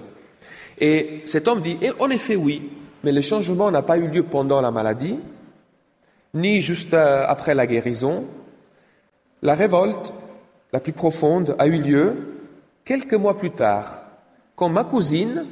Et 0.79 1.21
cet 1.25 1.47
homme 1.47 1.61
dit, 1.61 1.77
en 1.99 2.09
effet 2.09 2.35
oui, 2.35 2.69
mais 3.03 3.11
le 3.11 3.21
changement 3.21 3.71
n'a 3.71 3.81
pas 3.81 3.97
eu 3.97 4.07
lieu 4.07 4.23
pendant 4.23 4.61
la 4.61 4.71
maladie, 4.71 5.17
ni 6.33 6.61
juste 6.61 6.93
euh, 6.93 7.25
après 7.27 7.55
la 7.55 7.65
guérison. 7.65 8.25
La 9.41 9.53
révolte 9.53 10.13
la 10.73 10.79
plus 10.79 10.93
profonde 10.93 11.55
a 11.57 11.67
eu 11.67 11.81
lieu 11.81 12.15
quelques 12.85 13.13
mois 13.13 13.37
plus 13.37 13.51
tard, 13.51 14.01
quand 14.55 14.69
ma 14.69 14.83
cousine, 14.83 15.45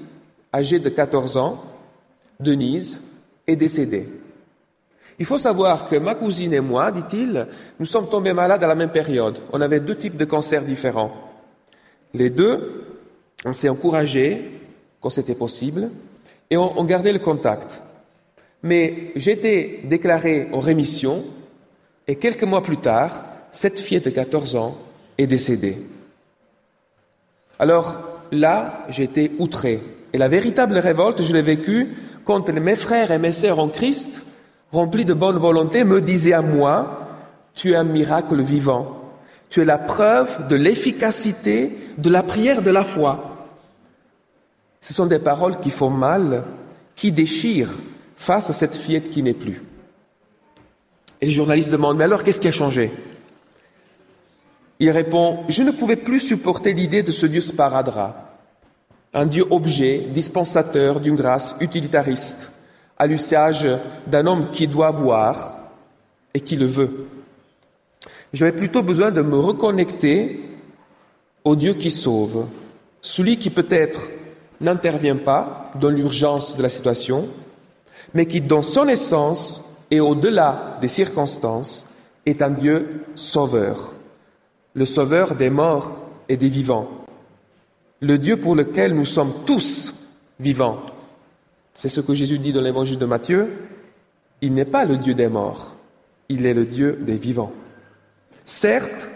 âgée 0.54 0.80
de 0.80 0.90
14 0.90 1.38
ans, 1.38 1.64
Denise, 2.40 3.02
est 3.48 3.56
décédée. 3.56 4.08
Il 5.20 5.26
faut 5.26 5.38
savoir 5.38 5.90
que 5.90 5.98
ma 5.98 6.16
cousine 6.16 6.54
et 6.54 6.62
moi, 6.62 6.92
dit-il, 6.92 7.46
nous 7.78 7.86
sommes 7.86 8.10
tombés 8.10 8.32
malades 8.32 8.64
à 8.64 8.68
la 8.68 8.76
même 8.76 8.92
période. 8.92 9.40
On 9.52 9.60
avait 9.60 9.82
deux 9.82 9.96
types 9.96 10.16
de 10.16 10.24
cancers 10.24 10.64
différents. 10.64 11.12
Les 12.14 12.30
deux, 12.30 12.86
on 13.44 13.52
s'est 13.52 13.68
encouragés 13.68 14.52
quand 15.02 15.10
c'était 15.10 15.36
possible, 15.36 15.92
et 16.50 16.58
on, 16.58 16.84
gardait 16.84 17.14
le 17.14 17.20
contact. 17.20 17.82
Mais 18.64 19.12
j'étais 19.16 19.82
déclaré 19.84 20.48
en 20.52 20.60
rémission, 20.60 21.24
et 22.08 22.16
quelques 22.16 22.44
mois 22.44 22.64
plus 22.64 22.78
tard, 22.78 23.24
cette 23.52 23.80
fille 23.80 24.00
de 24.00 24.10
14 24.10 24.56
ans 24.56 24.78
est 25.18 25.28
décédée. 25.28 25.78
Alors 27.60 27.98
là, 28.32 28.86
j'étais 28.90 29.32
outré. 29.38 29.82
Et 30.12 30.18
la 30.18 30.28
véritable 30.28 30.78
révolte, 30.78 31.22
je 31.22 31.34
l'ai 31.34 31.42
vécue 31.42 31.96
quand 32.24 32.50
mes 32.50 32.76
frères 32.76 33.12
et 33.12 33.20
mes 33.20 33.32
sœurs 33.32 33.60
en 33.60 33.68
Christ, 33.68 34.29
remplis 34.72 35.06
de 35.06 35.14
bonne 35.14 35.38
volonté, 35.38 35.84
me 35.84 36.02
disaient 36.02 36.34
à 36.34 36.42
moi, 36.42 37.08
tu 37.54 37.72
es 37.72 37.76
un 37.76 37.84
miracle 37.84 38.42
vivant. 38.42 38.96
Tu 39.50 39.62
es 39.62 39.66
la 39.66 39.78
preuve 39.78 40.48
de 40.48 40.56
l'efficacité 40.56 41.76
de 41.98 42.10
la 42.10 42.24
prière 42.24 42.62
de 42.62 42.70
la 42.70 42.84
foi. 42.84 43.48
Ce 44.80 44.94
sont 44.94 45.08
des 45.08 45.20
paroles 45.20 45.60
qui 45.60 45.72
font 45.72 45.90
mal, 45.90 46.44
qui 46.96 47.12
déchirent 47.12 47.76
face 48.16 48.50
à 48.50 48.54
cette 48.54 48.76
fillette 48.76 49.10
qui 49.10 49.24
n'est 49.24 49.34
plus. 49.34 49.64
Et 51.22 51.26
le 51.26 51.32
journaliste 51.32 51.72
demande, 51.72 51.98
mais 51.98 52.06
alors 52.06 52.24
qu'est-ce 52.24 52.40
qui 52.40 52.48
a 52.48 52.54
changé? 52.54 52.92
Il 54.80 54.90
répond, 54.92 55.44
je 55.50 55.64
ne 55.64 55.72
pouvais 55.72 55.98
plus 55.98 56.22
supporter 56.22 56.74
l'idée 56.74 57.04
de 57.04 57.12
ce 57.12 57.26
Dieu 57.26 57.42
sparadra, 57.42 58.38
un 59.14 59.26
Dieu 59.26 59.46
objet, 59.50 60.06
dispensateur 60.10 61.02
d'une 61.02 61.16
grâce 61.16 61.56
utilitariste, 61.60 62.59
à 63.00 63.08
l'usage 63.08 63.66
d'un 64.06 64.28
homme 64.28 64.52
qui 64.52 64.68
doit 64.68 64.92
voir 64.92 65.56
et 66.34 66.42
qui 66.42 66.58
le 66.58 66.66
veut. 66.66 67.08
J'avais 68.34 68.52
plutôt 68.52 68.84
besoin 68.84 69.10
de 69.10 69.22
me 69.22 69.38
reconnecter 69.38 70.44
au 71.44 71.56
Dieu 71.56 71.74
qui 71.74 71.90
sauve, 71.90 72.46
celui 73.02 73.38
qui 73.38 73.50
peut-être 73.50 74.02
n'intervient 74.62 75.16
pas 75.16 75.72
dans 75.80 75.90
l'urgence 75.90 76.58
de 76.58 76.62
la 76.62 76.70
situation, 76.70 77.28
mais 78.14 78.26
qui, 78.26 78.42
dans 78.42 78.62
son 78.62 78.88
essence 78.88 79.80
et 79.90 80.00
au-delà 80.00 80.78
des 80.82 80.88
circonstances, 80.88 81.88
est 82.26 82.42
un 82.42 82.52
Dieu 82.52 83.06
sauveur, 83.16 83.94
le 84.74 84.86
sauveur 84.86 85.36
des 85.36 85.50
morts 85.50 85.98
et 86.28 86.38
des 86.38 86.50
vivants, 86.50 86.90
le 88.02 88.18
Dieu 88.18 88.38
pour 88.38 88.56
lequel 88.56 88.94
nous 88.94 89.06
sommes 89.06 89.34
tous 89.46 89.94
vivants. 90.40 90.82
C'est 91.80 91.88
ce 91.88 92.02
que 92.02 92.14
Jésus 92.14 92.40
dit 92.40 92.52
dans 92.52 92.60
l'évangile 92.60 92.98
de 92.98 93.06
Matthieu. 93.06 93.48
Il 94.42 94.54
n'est 94.54 94.66
pas 94.66 94.84
le 94.84 94.98
Dieu 94.98 95.14
des 95.14 95.30
morts, 95.30 95.78
il 96.28 96.46
est 96.46 96.54
le 96.54 96.66
Dieu 96.66 97.00
des 97.00 97.16
vivants. 97.16 97.54
Certes, 98.44 99.08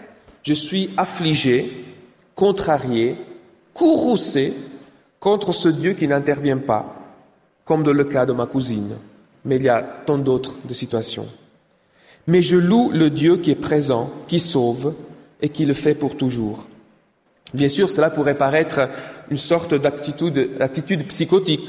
je 0.42 0.54
suis 0.54 0.88
affligé, 0.96 1.84
contrarié, 2.34 3.18
courroucé 3.74 4.54
contre 5.20 5.52
ce 5.52 5.68
Dieu 5.68 5.92
qui 5.92 6.08
n'intervient 6.08 6.56
pas, 6.56 7.02
comme 7.66 7.84
dans 7.84 7.92
le 7.92 8.04
cas 8.04 8.24
de 8.24 8.32
ma 8.32 8.46
cousine, 8.46 8.96
mais 9.44 9.56
il 9.56 9.64
y 9.64 9.68
a 9.68 9.82
tant 10.06 10.16
d'autres 10.16 10.56
de 10.64 10.72
situations. 10.72 11.28
Mais 12.26 12.40
je 12.40 12.56
loue 12.56 12.90
le 12.94 13.10
Dieu 13.10 13.36
qui 13.36 13.50
est 13.50 13.56
présent, 13.56 14.10
qui 14.26 14.40
sauve 14.40 14.94
et 15.42 15.50
qui 15.50 15.66
le 15.66 15.74
fait 15.74 15.94
pour 15.94 16.16
toujours. 16.16 16.66
Bien 17.52 17.68
sûr, 17.68 17.90
cela 17.90 18.08
pourrait 18.08 18.38
paraître 18.38 18.88
une 19.30 19.36
sorte 19.36 19.74
d'attitude 19.74 21.06
psychotique, 21.08 21.68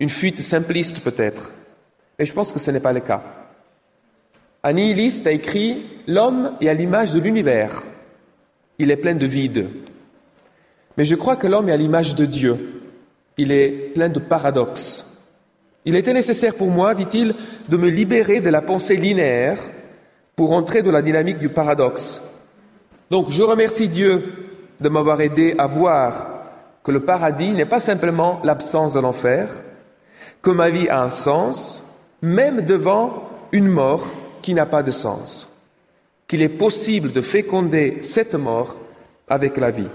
une 0.00 0.08
fuite 0.08 0.40
simpliste 0.40 1.00
peut-être, 1.00 1.50
mais 2.18 2.24
je 2.26 2.32
pense 2.32 2.52
que 2.52 2.58
ce 2.58 2.70
n'est 2.70 2.80
pas 2.80 2.92
le 2.92 3.00
cas. 3.00 3.22
Un 4.62 4.72
nihiliste 4.72 5.26
a 5.26 5.32
écrit 5.32 5.84
L'homme 6.06 6.52
est 6.60 6.68
à 6.68 6.74
l'image 6.74 7.12
de 7.12 7.20
l'univers. 7.20 7.82
Il 8.78 8.90
est 8.90 8.96
plein 8.96 9.14
de 9.14 9.26
vide. 9.26 9.68
Mais 10.96 11.04
je 11.04 11.14
crois 11.14 11.36
que 11.36 11.46
l'homme 11.46 11.68
est 11.68 11.72
à 11.72 11.76
l'image 11.76 12.14
de 12.14 12.24
Dieu. 12.24 12.82
Il 13.36 13.52
est 13.52 13.70
plein 13.94 14.08
de 14.08 14.18
paradoxes. 14.18 15.28
Il 15.84 15.96
était 15.96 16.12
nécessaire 16.12 16.54
pour 16.56 16.68
moi, 16.68 16.94
dit-il, 16.94 17.34
de 17.68 17.76
me 17.76 17.88
libérer 17.88 18.40
de 18.40 18.50
la 18.50 18.60
pensée 18.60 18.96
linéaire 18.96 19.58
pour 20.36 20.52
entrer 20.52 20.82
dans 20.82 20.92
la 20.92 21.02
dynamique 21.02 21.38
du 21.38 21.48
paradoxe. 21.48 22.20
Donc 23.10 23.30
je 23.30 23.42
remercie 23.42 23.88
Dieu 23.88 24.24
de 24.80 24.88
m'avoir 24.88 25.20
aidé 25.20 25.54
à 25.58 25.66
voir 25.66 26.42
que 26.82 26.90
le 26.90 27.00
paradis 27.00 27.52
n'est 27.52 27.64
pas 27.64 27.80
simplement 27.80 28.40
l'absence 28.44 28.94
de 28.94 29.00
l'enfer, 29.00 29.48
que 30.42 30.50
ma 30.50 30.70
vie 30.70 30.88
a 30.88 31.02
un 31.02 31.10
sens, 31.10 31.84
même 32.22 32.62
devant 32.62 33.28
une 33.52 33.68
mort 33.68 34.10
qui 34.42 34.54
n'a 34.54 34.66
pas 34.66 34.82
de 34.82 34.90
sens, 34.90 35.48
qu'il 36.28 36.42
est 36.42 36.48
possible 36.48 37.12
de 37.12 37.20
féconder 37.20 37.98
cette 38.02 38.34
mort 38.34 38.76
avec 39.28 39.56
la 39.56 39.70
vie. 39.70 39.88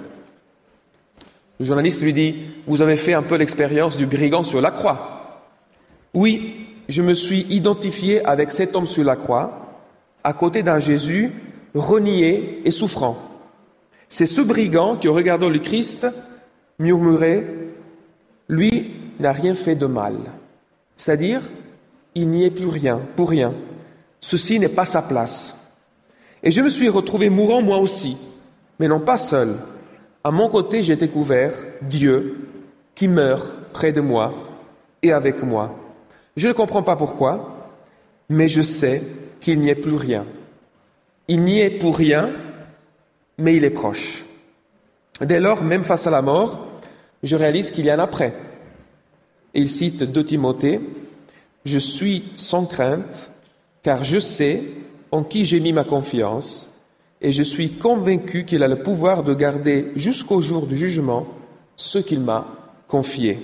Le 1.60 1.66
journaliste 1.66 2.02
lui 2.02 2.14
dit, 2.14 2.36
vous 2.68 2.82
avez 2.82 2.98
fait 2.98 3.14
un 3.14 3.22
peu 3.22 3.36
l'expérience 3.36 3.98
du 3.98 4.06
brigand 4.06 4.44
sur 4.44 4.62
la 4.62 4.72
croix. 4.72 5.42
Oui, 6.14 6.68
je 6.90 7.02
me 7.02 7.14
suis 7.14 7.46
identifié 7.50 8.26
avec 8.26 8.52
cet 8.52 8.76
homme 8.76 8.88
sur 8.88 9.04
la 9.04 9.16
croix, 9.16 9.80
à 10.24 10.34
côté 10.34 10.64
d'un 10.64 10.80
Jésus 10.80 11.32
renié 11.74 12.62
et 12.66 12.72
souffrant. 12.72 13.18
C'est 14.10 14.26
ce 14.26 14.42
brigand 14.42 14.98
qui, 14.98 15.10
en 15.10 15.14
regardant 15.14 15.50
le 15.50 15.60
Christ, 15.60 16.08
murmurait, 16.80 17.46
lui 18.48 18.95
n'a 19.20 19.32
rien 19.32 19.56
fait 19.56 19.76
de 19.76 19.86
mal. 19.86 20.18
C'est-à-dire, 20.98 21.42
il 22.16 22.30
n'y 22.30 22.46
est 22.46 22.52
plus 22.52 22.68
rien, 22.68 23.02
pour 23.16 23.30
rien. 23.30 23.54
Ceci 24.20 24.60
n'est 24.60 24.70
pas 24.70 24.86
sa 24.86 25.02
place. 25.02 25.74
Et 26.44 26.52
je 26.52 26.62
me 26.62 26.70
suis 26.70 26.90
retrouvé 26.90 27.30
mourant 27.30 27.62
moi 27.62 27.80
aussi, 27.80 28.18
mais 28.80 28.88
non 28.88 29.00
pas 29.00 29.18
seul, 29.18 29.56
à 30.26 30.32
mon 30.32 30.50
côté, 30.50 30.82
j'ai 30.82 30.96
découvert 30.96 31.54
Dieu 31.84 32.50
qui 32.96 33.08
meurt 33.08 33.54
près 33.74 33.92
de 33.92 34.02
moi 34.02 34.34
et 35.04 35.12
avec 35.12 35.44
moi. 35.44 35.76
Je 36.36 36.48
ne 36.48 36.54
comprends 36.54 36.82
pas 36.82 36.96
pourquoi, 36.96 37.70
mais 38.30 38.48
je 38.48 38.64
sais 38.64 39.04
qu'il 39.40 39.60
n'y 39.60 39.70
est 39.70 39.76
plus 39.76 39.94
rien. 39.94 40.26
Il 41.28 41.44
n'y 41.44 41.60
est 41.60 41.70
pour 41.70 41.96
rien, 41.96 42.32
mais 43.38 43.56
il 43.56 43.64
est 43.64 43.70
proche. 43.70 44.26
Dès 45.22 45.40
lors, 45.40 45.64
même 45.64 45.84
face 45.84 46.08
à 46.08 46.12
la 46.12 46.24
mort, 46.24 46.66
je 47.22 47.36
réalise 47.36 47.70
qu'il 47.70 47.86
y 47.86 47.92
a 47.92 47.96
un 47.96 48.00
après. 48.00 48.34
Il 49.56 49.70
cite 49.70 50.04
2 50.04 50.26
Timothée, 50.26 50.82
Je 51.64 51.80
suis 51.80 52.24
sans 52.36 52.66
crainte, 52.66 53.30
car 53.82 54.04
je 54.04 54.20
sais 54.20 54.62
en 55.12 55.24
qui 55.24 55.46
j'ai 55.46 55.60
mis 55.60 55.74
ma 55.74 55.84
confiance, 55.84 56.82
et 57.22 57.32
je 57.32 57.44
suis 57.44 57.72
convaincu 57.72 58.46
qu'il 58.46 58.62
a 58.64 58.68
le 58.68 58.84
pouvoir 58.84 59.24
de 59.24 59.34
garder 59.34 59.92
jusqu'au 59.96 60.42
jour 60.42 60.68
du 60.68 60.78
jugement 60.78 61.26
ce 61.76 61.98
qu'il 61.98 62.20
m'a 62.20 62.46
confié. 62.88 63.40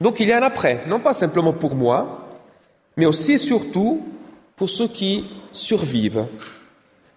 Donc 0.00 0.20
il 0.20 0.28
y 0.28 0.32
a 0.32 0.38
un 0.38 0.42
après, 0.42 0.84
non 0.88 1.00
pas 1.00 1.12
simplement 1.12 1.52
pour 1.52 1.74
moi, 1.74 2.28
mais 2.96 3.06
aussi 3.06 3.32
et 3.32 3.38
surtout 3.38 4.02
pour 4.54 4.70
ceux 4.70 4.88
qui 4.88 5.24
survivent. 5.52 6.26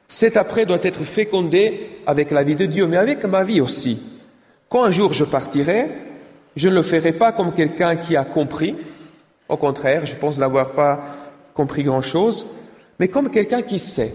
Cet 0.08 0.38
après 0.38 0.66
doit 0.66 0.80
être 0.82 1.04
fécondé 1.04 2.00
avec 2.06 2.32
la 2.32 2.44
vie 2.44 2.56
de 2.56 2.66
Dieu, 2.66 2.88
mais 2.88 2.98
avec 2.98 3.24
ma 3.26 3.44
vie 3.44 3.62
aussi. 3.62 4.02
Quand 4.68 4.84
un 4.84 4.92
jour 4.92 5.14
je 5.14 5.24
partirai, 5.24 5.90
je 6.56 6.70
ne 6.70 6.76
le 6.76 6.84
ferai 6.84 7.14
pas 7.14 7.32
comme 7.32 7.54
quelqu'un 7.54 7.96
qui 7.96 8.16
a 8.16 8.24
compris, 8.26 8.76
au 9.48 9.58
contraire, 9.58 10.06
je 10.06 10.16
pense 10.16 10.38
n'avoir 10.38 10.72
pas 10.72 11.02
compris 11.54 11.84
grand-chose, 11.84 12.46
mais 13.00 13.08
comme 13.08 13.30
quelqu'un 13.30 13.62
qui 13.62 13.80
sait, 13.80 14.14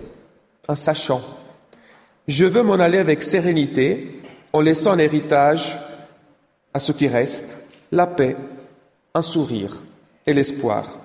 en 0.69 0.75
sachant. 0.75 1.21
Je 2.29 2.45
veux 2.45 2.63
m'en 2.63 2.75
aller 2.75 2.99
avec 2.99 3.23
sérénité, 3.23 4.23
en 4.53 4.61
laissant 4.61 4.93
un 4.93 4.99
héritage 4.99 5.79
à 6.73 6.79
ce 6.79 6.93
qui 6.93 7.09
reste, 7.09 7.73
la 7.93 8.07
paix, 8.07 8.37
un 9.15 9.23
sourire 9.23 9.83
et 10.27 10.33
l'espoir. 10.33 10.99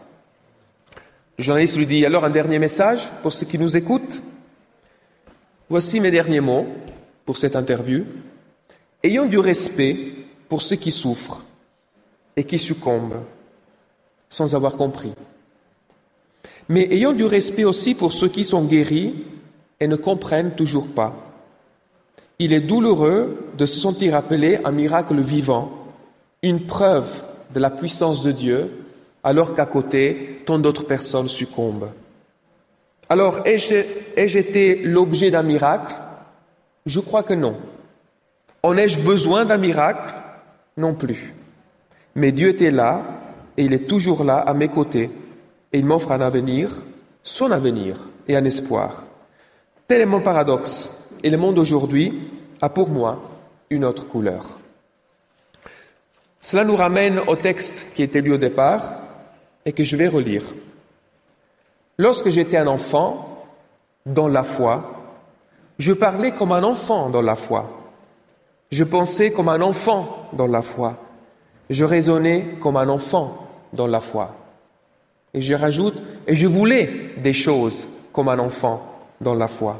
Le 1.37 1.43
journaliste 1.43 1.77
lui 1.77 1.87
dit 1.87 2.05
alors 2.05 2.25
un 2.25 2.29
dernier 2.29 2.59
message 2.59 3.11
pour 3.21 3.33
ceux 3.33 3.45
qui 3.45 3.57
nous 3.57 3.77
écoutent. 3.77 4.21
Voici 5.69 5.99
mes 5.99 6.11
derniers 6.11 6.41
mots 6.41 6.67
pour 7.25 7.37
cette 7.37 7.55
interview. 7.55 8.05
Ayons 9.03 9.25
du 9.25 9.39
respect 9.39 9.97
pour 10.49 10.61
ceux 10.61 10.75
qui 10.75 10.91
souffrent 10.91 11.43
et 12.35 12.43
qui 12.43 12.57
succombent 12.57 13.21
sans 14.27 14.55
avoir 14.55 14.73
compris. 14.73 15.13
Mais 16.67 16.87
ayons 16.91 17.13
du 17.13 17.25
respect 17.25 17.63
aussi 17.63 17.95
pour 17.95 18.11
ceux 18.13 18.27
qui 18.27 18.43
sont 18.43 18.65
guéris 18.65 19.25
et 19.79 19.87
ne 19.87 19.95
comprennent 19.95 20.55
toujours 20.55 20.87
pas. 20.89 21.15
Il 22.37 22.53
est 22.53 22.61
douloureux 22.61 23.51
de 23.57 23.65
se 23.65 23.79
sentir 23.79 24.15
appelé 24.15 24.59
un 24.63 24.71
miracle 24.71 25.19
vivant, 25.19 25.71
une 26.43 26.65
preuve 26.67 27.09
de 27.53 27.59
la 27.59 27.69
puissance 27.69 28.23
de 28.23 28.31
Dieu, 28.31 28.71
alors 29.23 29.53
qu'à 29.53 29.65
côté, 29.65 30.41
tant 30.45 30.59
d'autres 30.59 30.85
personnes 30.85 31.27
succombent. 31.27 31.89
Alors, 33.09 33.39
ai-je 33.45 34.37
été 34.37 34.75
l'objet 34.83 35.31
d'un 35.31 35.43
miracle? 35.43 35.95
Je 36.85 36.99
crois 36.99 37.23
que 37.23 37.33
non. 37.33 37.57
En 38.63 38.77
ai-je 38.77 38.99
besoin 38.99 39.45
d'un 39.45 39.57
miracle? 39.57 40.13
Non 40.79 40.93
plus. 40.93 41.35
Mais 42.15 42.31
Dieu 42.31 42.47
était 42.47 42.71
là 42.71 43.03
et 43.57 43.65
il 43.65 43.73
est 43.73 43.85
toujours 43.85 44.23
là 44.23 44.37
à 44.37 44.53
mes 44.53 44.69
côtés 44.69 45.11
et 45.73 45.77
il 45.77 45.85
m'offre 45.85 46.13
un 46.13 46.21
avenir, 46.21 46.71
son 47.21 47.51
avenir 47.51 47.97
et 48.29 48.37
un 48.37 48.45
espoir. 48.45 49.03
Tel 49.89 49.99
est 49.99 50.05
mon 50.05 50.21
paradoxe 50.21 51.09
et 51.21 51.29
le 51.29 51.35
monde 51.35 51.59
aujourd'hui 51.59 52.31
a 52.61 52.69
pour 52.69 52.89
moi 52.89 53.21
une 53.69 53.83
autre 53.83 54.07
couleur. 54.07 54.57
Cela 56.39 56.63
nous 56.63 56.77
ramène 56.77 57.19
au 57.27 57.35
texte 57.35 57.93
qui 57.93 58.01
était 58.01 58.21
lu 58.21 58.31
au 58.31 58.37
départ 58.37 59.01
et 59.65 59.73
que 59.73 59.83
je 59.83 59.97
vais 59.97 60.07
relire. 60.07 60.45
Lorsque 61.97 62.29
j'étais 62.29 62.55
un 62.55 62.67
enfant 62.67 63.45
dans 64.05 64.29
la 64.29 64.43
foi, 64.43 64.93
je 65.77 65.91
parlais 65.91 66.31
comme 66.31 66.53
un 66.53 66.63
enfant 66.63 67.09
dans 67.09 67.21
la 67.21 67.35
foi. 67.35 67.78
Je 68.71 68.83
pensais 68.83 69.31
comme 69.31 69.49
un 69.49 69.61
enfant 69.61 70.29
dans 70.33 70.47
la 70.47 70.61
foi. 70.61 70.97
Je 71.69 71.83
raisonnais 71.83 72.45
comme 72.61 72.77
un 72.77 72.89
enfant 72.89 73.47
dans 73.73 73.87
la 73.87 73.99
foi. 73.99 74.35
Et 75.33 75.41
je 75.41 75.53
rajoute, 75.53 75.95
et 76.27 76.35
je 76.35 76.47
voulais 76.47 77.13
des 77.17 77.33
choses 77.33 77.87
comme 78.13 78.29
un 78.29 78.39
enfant 78.39 78.83
dans 79.21 79.35
la 79.35 79.47
foi. 79.47 79.79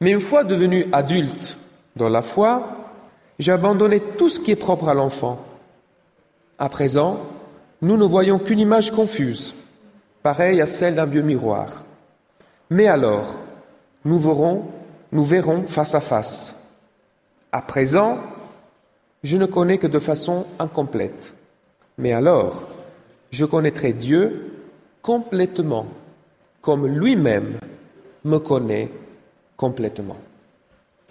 Mais 0.00 0.12
une 0.12 0.20
fois 0.20 0.44
devenu 0.44 0.86
adulte 0.92 1.56
dans 1.96 2.08
la 2.08 2.22
foi, 2.22 2.76
j'ai 3.38 3.52
abandonné 3.52 4.00
tout 4.00 4.28
ce 4.28 4.40
qui 4.40 4.52
est 4.52 4.56
propre 4.56 4.88
à 4.88 4.94
l'enfant. 4.94 5.40
À 6.58 6.68
présent, 6.68 7.18
nous 7.80 7.96
ne 7.96 8.04
voyons 8.04 8.38
qu'une 8.38 8.60
image 8.60 8.92
confuse 8.92 9.54
pareille 10.22 10.60
à 10.60 10.66
celle 10.66 10.94
d'un 10.94 11.06
vieux 11.06 11.22
miroir. 11.22 11.82
Mais 12.70 12.86
alors, 12.86 13.34
nous 14.04 14.18
verrons, 14.18 14.66
nous 15.10 15.24
verrons 15.24 15.64
face 15.66 15.94
à 15.94 16.00
face. 16.00 16.61
À 17.52 17.60
présent, 17.60 18.18
je 19.22 19.36
ne 19.36 19.44
connais 19.44 19.76
que 19.76 19.86
de 19.86 19.98
façon 19.98 20.46
incomplète. 20.58 21.34
Mais 21.98 22.12
alors, 22.12 22.66
je 23.30 23.44
connaîtrai 23.44 23.92
Dieu 23.92 24.54
complètement, 25.02 25.86
comme 26.62 26.86
lui-même 26.86 27.58
me 28.24 28.38
connaît 28.38 28.90
complètement. 29.56 30.16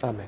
Amen. 0.01 0.27